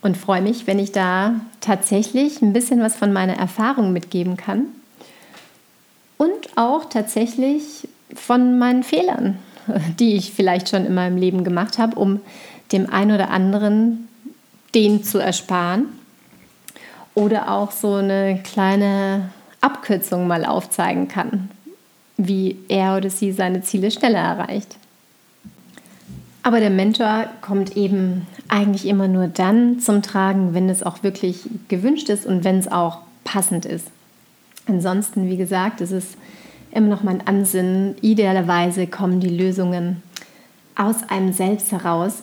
Und 0.00 0.16
freue 0.16 0.40
mich, 0.40 0.66
wenn 0.66 0.78
ich 0.78 0.90
da 0.90 1.38
tatsächlich 1.60 2.40
ein 2.40 2.54
bisschen 2.54 2.80
was 2.80 2.96
von 2.96 3.12
meiner 3.12 3.36
Erfahrung 3.36 3.92
mitgeben 3.92 4.38
kann. 4.38 4.68
Und 6.16 6.56
auch 6.56 6.86
tatsächlich 6.86 7.86
von 8.14 8.58
meinen 8.58 8.84
Fehlern 8.84 9.38
die 9.98 10.16
ich 10.16 10.32
vielleicht 10.32 10.70
schon 10.70 10.86
in 10.86 10.94
meinem 10.94 11.18
Leben 11.18 11.44
gemacht 11.44 11.76
habe, 11.76 11.98
um 11.98 12.20
dem 12.72 12.88
einen 12.90 13.12
oder 13.12 13.30
anderen 13.30 14.08
den 14.74 15.04
zu 15.04 15.18
ersparen. 15.18 15.86
Oder 17.14 17.50
auch 17.50 17.70
so 17.70 17.96
eine 17.96 18.40
kleine 18.42 19.28
Abkürzung 19.60 20.26
mal 20.26 20.46
aufzeigen 20.46 21.06
kann, 21.06 21.50
wie 22.16 22.56
er 22.68 22.96
oder 22.96 23.10
sie 23.10 23.32
seine 23.32 23.60
Ziele 23.60 23.90
schneller 23.90 24.18
erreicht. 24.18 24.76
Aber 26.44 26.60
der 26.60 26.70
Mentor 26.70 27.24
kommt 27.40 27.74
eben 27.74 28.26
eigentlich 28.48 28.86
immer 28.86 29.08
nur 29.08 29.28
dann 29.28 29.80
zum 29.80 30.02
Tragen, 30.02 30.52
wenn 30.52 30.68
es 30.68 30.82
auch 30.82 31.02
wirklich 31.02 31.48
gewünscht 31.68 32.10
ist 32.10 32.26
und 32.26 32.44
wenn 32.44 32.58
es 32.58 32.70
auch 32.70 32.98
passend 33.24 33.64
ist. 33.64 33.86
Ansonsten, 34.66 35.30
wie 35.30 35.38
gesagt, 35.38 35.80
ist 35.80 35.90
es 35.90 36.18
immer 36.70 36.88
noch 36.88 37.02
mein 37.02 37.26
Ansinnen, 37.26 37.96
idealerweise 38.02 38.86
kommen 38.86 39.20
die 39.20 39.34
Lösungen 39.34 40.02
aus 40.76 40.96
einem 41.08 41.32
selbst 41.32 41.72
heraus, 41.72 42.22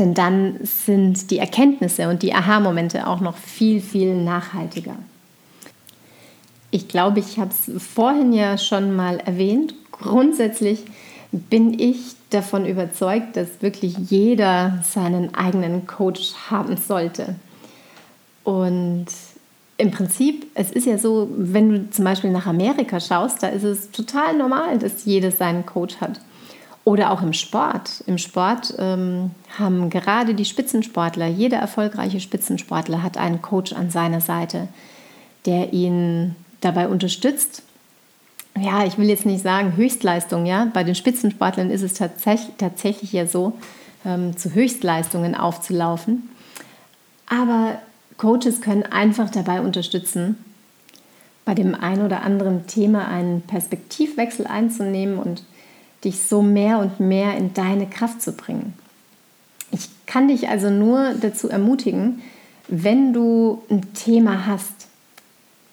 denn 0.00 0.12
dann 0.12 0.58
sind 0.64 1.30
die 1.30 1.38
Erkenntnisse 1.38 2.08
und 2.08 2.22
die 2.24 2.34
Aha-Momente 2.34 3.06
auch 3.06 3.20
noch 3.20 3.36
viel, 3.36 3.80
viel 3.80 4.16
nachhaltiger. 4.16 4.96
Ich 6.72 6.88
glaube, 6.88 7.20
ich 7.20 7.38
habe 7.38 7.50
es 7.50 7.70
vorhin 7.80 8.32
ja 8.32 8.58
schon 8.58 8.96
mal 8.96 9.18
erwähnt. 9.18 9.74
Grundsätzlich 9.92 10.82
bin 11.30 11.78
ich 11.78 12.15
davon 12.30 12.66
überzeugt, 12.66 13.36
dass 13.36 13.62
wirklich 13.62 13.96
jeder 13.96 14.82
seinen 14.82 15.34
eigenen 15.34 15.86
Coach 15.86 16.32
haben 16.50 16.76
sollte. 16.76 17.36
Und 18.44 19.06
im 19.78 19.90
Prinzip, 19.90 20.46
es 20.54 20.70
ist 20.70 20.86
ja 20.86 20.98
so, 20.98 21.28
wenn 21.36 21.68
du 21.68 21.90
zum 21.90 22.04
Beispiel 22.04 22.30
nach 22.30 22.46
Amerika 22.46 22.98
schaust, 22.98 23.42
da 23.42 23.48
ist 23.48 23.64
es 23.64 23.90
total 23.90 24.36
normal, 24.36 24.78
dass 24.78 25.04
jeder 25.04 25.30
seinen 25.30 25.66
Coach 25.66 25.96
hat. 26.00 26.20
Oder 26.84 27.10
auch 27.10 27.20
im 27.20 27.32
Sport. 27.32 28.04
Im 28.06 28.16
Sport 28.16 28.74
ähm, 28.78 29.32
haben 29.58 29.90
gerade 29.90 30.34
die 30.34 30.44
Spitzensportler, 30.44 31.26
jeder 31.26 31.58
erfolgreiche 31.58 32.20
Spitzensportler 32.20 33.02
hat 33.02 33.18
einen 33.18 33.42
Coach 33.42 33.72
an 33.72 33.90
seiner 33.90 34.20
Seite, 34.20 34.68
der 35.46 35.72
ihn 35.72 36.36
dabei 36.60 36.88
unterstützt. 36.88 37.62
Ja, 38.58 38.84
ich 38.86 38.96
will 38.96 39.08
jetzt 39.08 39.26
nicht 39.26 39.42
sagen 39.42 39.76
Höchstleistung, 39.76 40.46
ja. 40.46 40.68
Bei 40.72 40.82
den 40.82 40.94
Spitzensportlern 40.94 41.70
ist 41.70 41.82
es 41.82 41.94
tatsächlich, 41.94 42.54
tatsächlich 42.56 43.12
ja 43.12 43.26
so, 43.26 43.52
ähm, 44.04 44.36
zu 44.36 44.54
Höchstleistungen 44.54 45.34
aufzulaufen. 45.34 46.30
Aber 47.26 47.78
Coaches 48.16 48.60
können 48.60 48.84
einfach 48.84 49.30
dabei 49.30 49.60
unterstützen, 49.60 50.38
bei 51.44 51.54
dem 51.54 51.74
ein 51.74 52.02
oder 52.02 52.22
anderen 52.22 52.66
Thema 52.66 53.08
einen 53.08 53.42
Perspektivwechsel 53.42 54.46
einzunehmen 54.46 55.18
und 55.18 55.42
dich 56.04 56.22
so 56.22 56.40
mehr 56.42 56.78
und 56.78 56.98
mehr 57.00 57.36
in 57.36 57.52
deine 57.52 57.86
Kraft 57.86 58.22
zu 58.22 58.32
bringen. 58.32 58.74
Ich 59.70 59.88
kann 60.06 60.28
dich 60.28 60.48
also 60.48 60.70
nur 60.70 61.14
dazu 61.20 61.48
ermutigen, 61.48 62.22
wenn 62.68 63.12
du 63.12 63.62
ein 63.70 63.92
Thema 63.94 64.46
hast, 64.46 64.75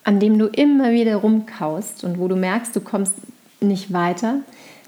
an 0.03 0.19
dem 0.19 0.37
du 0.37 0.47
immer 0.47 0.91
wieder 0.91 1.17
rumkaust 1.17 2.03
und 2.03 2.19
wo 2.19 2.27
du 2.27 2.35
merkst, 2.35 2.75
du 2.75 2.81
kommst 2.81 3.13
nicht 3.61 3.93
weiter, 3.93 4.39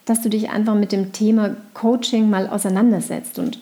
dass 0.05 0.21
du 0.21 0.29
dich 0.29 0.49
einfach 0.49 0.75
mit 0.75 0.91
dem 0.91 1.13
Thema 1.13 1.55
Coaching 1.73 2.29
mal 2.29 2.47
auseinandersetzt 2.47 3.39
und 3.39 3.59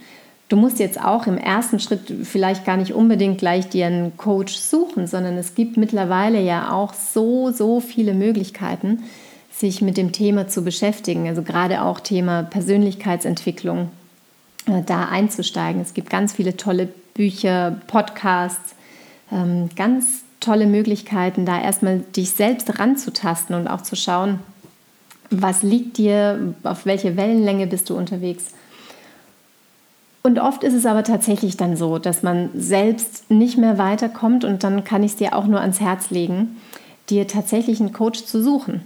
Du 0.53 0.59
musst 0.59 0.77
jetzt 0.77 1.03
auch 1.03 1.25
im 1.25 1.39
ersten 1.39 1.79
Schritt 1.79 2.13
vielleicht 2.23 2.63
gar 2.63 2.77
nicht 2.77 2.93
unbedingt 2.93 3.39
gleich 3.39 3.69
dir 3.69 3.87
einen 3.87 4.17
Coach 4.17 4.53
suchen, 4.53 5.07
sondern 5.07 5.35
es 5.35 5.55
gibt 5.55 5.77
mittlerweile 5.77 6.39
ja 6.39 6.71
auch 6.71 6.93
so, 6.93 7.51
so 7.51 7.79
viele 7.79 8.13
Möglichkeiten, 8.13 9.03
sich 9.51 9.81
mit 9.81 9.97
dem 9.97 10.11
Thema 10.11 10.47
zu 10.47 10.63
beschäftigen. 10.63 11.27
Also 11.27 11.41
gerade 11.41 11.81
auch 11.81 11.99
Thema 11.99 12.43
Persönlichkeitsentwicklung, 12.43 13.89
äh, 14.67 14.83
da 14.85 15.05
einzusteigen. 15.05 15.81
Es 15.81 15.93
gibt 15.93 16.09
ganz 16.09 16.33
viele 16.33 16.57
tolle 16.57 16.87
Bücher, 17.13 17.77
Podcasts, 17.87 18.75
ähm, 19.31 19.69
ganz 19.75 20.22
tolle 20.43 20.67
Möglichkeiten, 20.67 21.45
da 21.45 21.61
erstmal 21.61 21.99
dich 21.99 22.31
selbst 22.31 22.79
ranzutasten 22.79 23.55
und 23.55 23.67
auch 23.67 23.81
zu 23.81 23.95
schauen, 23.95 24.39
was 25.29 25.63
liegt 25.63 25.97
dir, 25.97 26.53
auf 26.63 26.85
welche 26.85 27.17
Wellenlänge 27.17 27.67
bist 27.67 27.89
du 27.89 27.95
unterwegs 27.95 28.53
und 30.23 30.39
oft 30.39 30.63
ist 30.63 30.73
es 30.73 30.85
aber 30.85 31.03
tatsächlich 31.03 31.57
dann 31.57 31.75
so, 31.75 31.99
dass 31.99 32.23
man 32.23 32.49
selbst 32.55 33.29
nicht 33.29 33.57
mehr 33.57 33.77
weiterkommt 33.77 34.45
und 34.45 34.63
dann 34.63 34.85
kann 34.85 35.03
ich 35.03 35.11
es 35.11 35.17
dir 35.17 35.35
auch 35.35 35.45
nur 35.45 35.59
ans 35.59 35.81
Herz 35.81 36.11
legen, 36.11 36.55
dir 37.09 37.27
tatsächlich 37.27 37.81
einen 37.81 37.91
Coach 37.91 38.23
zu 38.23 38.41
suchen. 38.41 38.81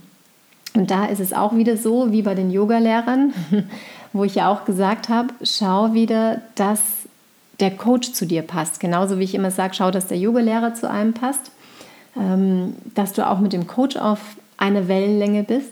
Und 0.74 0.89
da 0.89 1.06
ist 1.06 1.20
es 1.20 1.34
auch 1.34 1.56
wieder 1.56 1.78
so 1.78 2.12
wie 2.12 2.24
bei 2.24 2.34
den 2.34 2.50
Yogalehrern, 2.50 3.34
wo 4.13 4.24
ich 4.24 4.34
ja 4.34 4.52
auch 4.52 4.65
gesagt 4.65 5.10
habe, 5.10 5.30
schau 5.43 5.93
wieder, 5.93 6.41
dass 6.56 6.82
der 7.60 7.72
Coach 7.72 8.13
zu 8.13 8.26
dir 8.26 8.41
passt. 8.41 8.80
Genauso 8.80 9.20
wie 9.20 9.24
ich 9.24 9.36
immer 9.36 9.52
sage, 9.52 9.74
schau, 9.74 9.91
dass 9.91 10.08
der 10.08 10.17
Yogalehrer 10.17 10.74
zu 10.74 10.89
einem 10.89 11.13
passt, 11.13 11.52
ähm, 12.15 12.76
dass 12.96 13.13
du 13.13 13.28
auch 13.28 13.39
mit 13.39 13.54
dem 13.54 13.67
Coach 13.67 13.96
auf 13.96 14.20
einer 14.58 14.88
Wellenlänge 14.88 15.43
bist, 15.43 15.72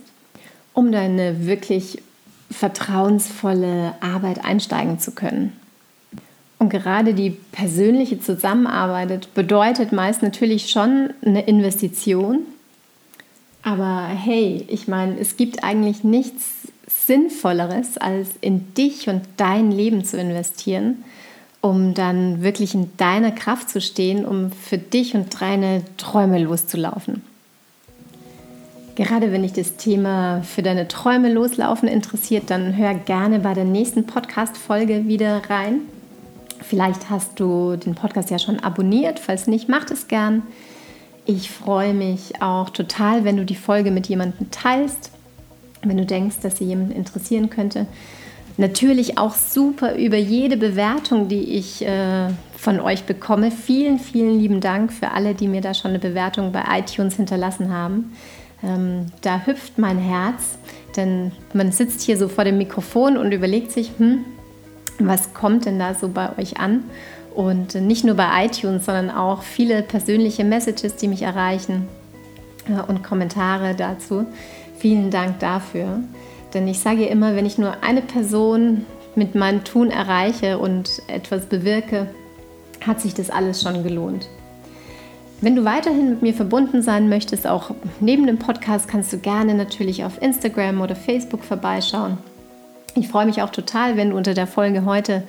um 0.74 0.92
deine 0.92 1.46
wirklich 1.46 2.02
vertrauensvolle 2.52 3.96
Arbeit 4.02 4.46
einsteigen 4.46 5.00
zu 5.00 5.12
können. 5.12 5.54
Und 6.58 6.70
gerade 6.70 7.14
die 7.14 7.32
persönliche 7.32 8.20
Zusammenarbeit 8.20 9.34
bedeutet 9.34 9.92
meist 9.92 10.24
natürlich 10.24 10.70
schon 10.70 11.10
eine 11.24 11.42
Investition. 11.42 12.40
Aber 13.62 14.08
hey, 14.08 14.64
ich 14.70 14.88
meine, 14.88 15.20
es 15.20 15.38
gibt 15.38 15.64
eigentlich 15.64 16.04
nichts 16.04 16.46
Sinnvolleres, 16.88 17.98
als 17.98 18.30
in 18.42 18.74
dich 18.74 19.10
und 19.10 19.24
dein 19.38 19.72
Leben 19.72 20.06
zu 20.06 20.18
investieren, 20.18 21.04
um 21.66 21.96
dann 21.96 22.44
wirklich 22.44 22.76
in 22.76 22.96
deiner 22.98 23.32
Kraft 23.32 23.72
zu 23.72 23.82
stehen, 23.82 24.24
um 24.24 24.52
für 24.52 24.78
dich 24.78 25.16
und 25.16 25.42
deine 25.42 25.82
Träume 25.98 26.38
loszulaufen. 26.38 27.24
Gerade 28.94 29.32
wenn 29.32 29.42
dich 29.42 29.54
das 29.54 29.76
Thema 29.76 30.44
für 30.44 30.62
deine 30.62 30.88
Träume 30.88 31.34
loslaufen 31.34 31.90
interessiert, 31.90 32.52
dann 32.52 32.78
hör 32.78 32.94
gerne 32.94 33.40
bei 33.40 33.56
der 33.56 33.64
nächsten 33.64 34.06
Podcast-Folge 34.06 35.08
wieder 35.08 35.42
rein. 35.50 35.80
Vielleicht 36.62 37.10
hast 37.10 37.40
du 37.40 37.78
den 37.78 37.96
Podcast 37.96 38.30
ja 38.30 38.38
schon 38.38 38.60
abonniert. 38.60 39.18
Falls 39.18 39.48
nicht, 39.48 39.68
mach 39.68 39.90
es 39.90 40.08
gern. 40.08 40.44
Ich 41.26 41.50
freue 41.50 41.96
mich 41.96 42.44
auch 42.44 42.70
total, 42.70 43.24
wenn 43.24 43.38
du 43.38 43.44
die 43.44 43.56
Folge 43.56 43.90
mit 43.90 44.06
jemandem 44.06 44.52
teilst, 44.52 45.10
wenn 45.82 45.98
du 45.98 46.06
denkst, 46.06 46.36
dass 46.44 46.58
sie 46.58 46.66
jemanden 46.66 46.92
interessieren 46.92 47.50
könnte. 47.50 47.88
Natürlich 48.58 49.18
auch 49.18 49.36
super 49.36 49.96
über 49.96 50.18
jede 50.18 50.56
Bewertung, 50.56 51.28
die 51.28 51.56
ich 51.56 51.86
äh, 51.86 52.30
von 52.58 52.80
euch 52.80 53.04
bekomme. 53.04 53.52
Vielen, 53.52 54.00
vielen 54.00 54.40
lieben 54.40 54.62
Dank 54.62 54.94
für 54.94 55.12
alle, 55.12 55.36
die 55.36 55.48
mir 55.48 55.62
da 55.62 55.74
schon 55.74 55.92
eine 55.92 56.00
Bewertung 56.00 56.52
bei 56.54 56.64
iTunes 56.80 57.16
hinterlassen 57.16 57.72
haben. 57.72 58.14
Ähm, 58.64 59.08
da 59.22 59.46
hüpft 59.46 59.78
mein 59.78 59.98
Herz, 59.98 60.58
denn 60.96 61.34
man 61.54 61.72
sitzt 61.72 62.02
hier 62.02 62.18
so 62.18 62.30
vor 62.30 62.46
dem 62.46 62.58
Mikrofon 62.58 63.18
und 63.18 63.34
überlegt 63.34 63.72
sich, 63.72 63.92
hm, 63.98 64.24
was 65.00 65.34
kommt 65.34 65.66
denn 65.66 65.78
da 65.78 65.94
so 65.94 66.08
bei 66.08 66.38
euch 66.38 66.58
an? 66.58 66.86
Und 67.34 67.76
nicht 67.76 68.06
nur 68.06 68.16
bei 68.16 68.46
iTunes, 68.46 68.86
sondern 68.86 69.12
auch 69.12 69.44
viele 69.44 69.82
persönliche 69.82 70.46
Messages, 70.46 70.96
die 70.96 71.10
mich 71.10 71.24
erreichen 71.24 71.90
äh, 72.70 72.82
und 72.90 73.04
Kommentare 73.04 73.76
dazu. 73.76 74.26
Vielen 74.80 75.12
Dank 75.12 75.40
dafür. 75.40 76.00
Denn 76.56 76.70
ich 76.70 76.80
sage 76.80 77.06
immer, 77.06 77.36
wenn 77.36 77.46
ich 77.46 77.58
nur 77.58 77.84
eine 77.84 78.02
Person 78.02 78.86
mit 79.16 79.36
meinem 79.36 79.66
Tun 79.66 79.92
erreiche 79.92 80.58
und 80.58 81.02
etwas 81.08 81.48
bewirke, 81.48 82.08
hat 82.88 83.02
sich 83.02 83.14
das 83.14 83.30
alles 83.30 83.62
schon 83.62 83.84
gelohnt. 83.84 84.30
Wenn 85.42 85.58
du 85.58 85.66
weiterhin 85.66 86.12
mit 86.12 86.22
mir 86.22 86.34
verbunden 86.34 86.82
sein 86.82 87.10
möchtest, 87.10 87.46
auch 87.46 87.72
neben 88.00 88.26
dem 88.26 88.40
Podcast, 88.40 88.88
kannst 88.88 89.12
du 89.12 89.18
gerne 89.18 89.54
natürlich 89.54 90.06
auf 90.06 90.22
Instagram 90.22 90.80
oder 90.80 90.96
Facebook 90.96 91.44
vorbeischauen. 91.44 92.18
Ich 92.96 93.10
freue 93.10 93.26
mich 93.26 93.42
auch 93.42 93.50
total, 93.50 93.98
wenn 93.98 94.12
du 94.12 94.18
unter 94.18 94.34
der 94.34 94.48
Folge 94.48 94.86
heute 94.86 95.24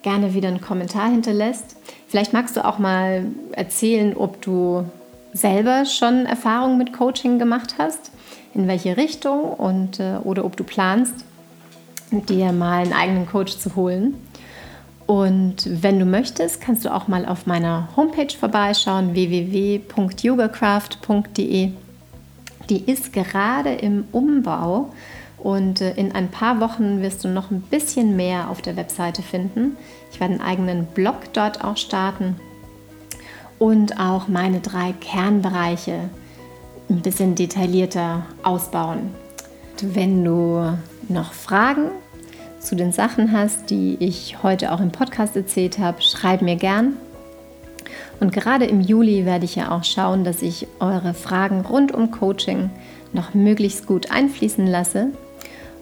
gerne 0.00 0.32
wieder 0.32 0.48
einen 0.48 0.62
Kommentar 0.62 1.10
hinterlässt. 1.10 1.76
Vielleicht 2.08 2.32
magst 2.32 2.56
du 2.56 2.64
auch 2.64 2.78
mal 2.78 3.26
erzählen, 3.52 4.16
ob 4.16 4.40
du 4.40 4.86
selber 5.34 5.84
schon 5.84 6.24
Erfahrungen 6.24 6.78
mit 6.78 6.94
Coaching 6.94 7.38
gemacht 7.38 7.74
hast, 7.76 8.10
in 8.54 8.68
welche 8.68 8.96
Richtung 8.96 9.52
und 9.54 9.98
äh, 10.00 10.16
oder 10.24 10.44
ob 10.44 10.56
du 10.56 10.64
planst, 10.64 11.24
dir 12.10 12.50
mal 12.52 12.82
einen 12.82 12.92
eigenen 12.92 13.26
Coach 13.26 13.56
zu 13.58 13.76
holen. 13.76 14.14
Und 15.06 15.82
wenn 15.82 15.98
du 15.98 16.04
möchtest, 16.04 16.60
kannst 16.60 16.84
du 16.84 16.94
auch 16.94 17.08
mal 17.08 17.24
auf 17.26 17.46
meiner 17.46 17.88
Homepage 17.96 18.32
vorbeischauen, 18.32 19.12
www.yogacraft.de. 19.12 21.72
Die 22.68 22.84
ist 22.84 23.12
gerade 23.12 23.74
im 23.74 24.04
Umbau 24.12 24.92
und 25.38 25.80
äh, 25.80 25.94
in 25.94 26.12
ein 26.12 26.28
paar 26.28 26.60
Wochen 26.60 27.02
wirst 27.02 27.24
du 27.24 27.28
noch 27.28 27.50
ein 27.50 27.62
bisschen 27.62 28.14
mehr 28.14 28.48
auf 28.50 28.62
der 28.62 28.76
Webseite 28.76 29.22
finden. 29.22 29.76
Ich 30.12 30.20
werde 30.20 30.34
einen 30.34 30.42
eigenen 30.42 30.86
Blog 30.86 31.32
dort 31.32 31.64
auch 31.64 31.76
starten 31.76 32.36
und 33.58 33.98
auch 33.98 34.28
meine 34.28 34.60
drei 34.60 34.94
Kernbereiche 35.00 36.08
ein 36.90 37.00
bisschen 37.00 37.34
detaillierter 37.34 38.24
ausbauen. 38.42 39.14
Wenn 39.80 40.24
du 40.24 40.76
noch 41.08 41.32
Fragen 41.32 41.90
zu 42.58 42.76
den 42.76 42.92
Sachen 42.92 43.32
hast, 43.32 43.70
die 43.70 43.96
ich 44.00 44.42
heute 44.42 44.72
auch 44.72 44.80
im 44.80 44.92
Podcast 44.92 45.36
erzählt 45.36 45.78
habe, 45.78 46.02
schreib 46.02 46.42
mir 46.42 46.56
gern. 46.56 46.96
Und 48.18 48.32
gerade 48.32 48.66
im 48.66 48.82
Juli 48.82 49.24
werde 49.24 49.46
ich 49.46 49.56
ja 49.56 49.70
auch 49.70 49.84
schauen, 49.84 50.24
dass 50.24 50.42
ich 50.42 50.66
eure 50.80 51.14
Fragen 51.14 51.62
rund 51.62 51.92
um 51.92 52.10
Coaching 52.10 52.68
noch 53.12 53.32
möglichst 53.32 53.86
gut 53.86 54.10
einfließen 54.10 54.66
lasse 54.66 55.08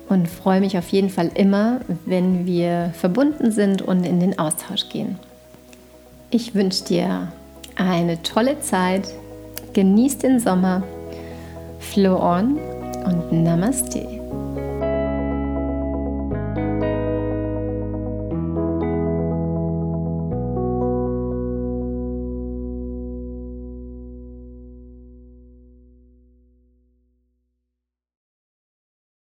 und 0.08 0.28
freue 0.28 0.60
mich 0.60 0.78
auf 0.78 0.88
jeden 0.90 1.10
Fall 1.10 1.30
immer, 1.34 1.80
wenn 2.06 2.46
wir 2.46 2.92
verbunden 2.96 3.50
sind 3.50 3.82
und 3.82 4.04
in 4.04 4.20
den 4.20 4.38
Austausch 4.38 4.88
gehen. 4.88 5.18
Ich 6.30 6.54
wünsche 6.54 6.84
dir 6.84 7.32
eine 7.76 8.22
tolle 8.22 8.60
Zeit 8.60 9.08
genieß 9.72 10.18
den 10.18 10.40
Sommer, 10.40 10.82
flow 11.78 12.16
on 12.16 12.58
und 13.04 13.32
Namaste. 13.32 14.17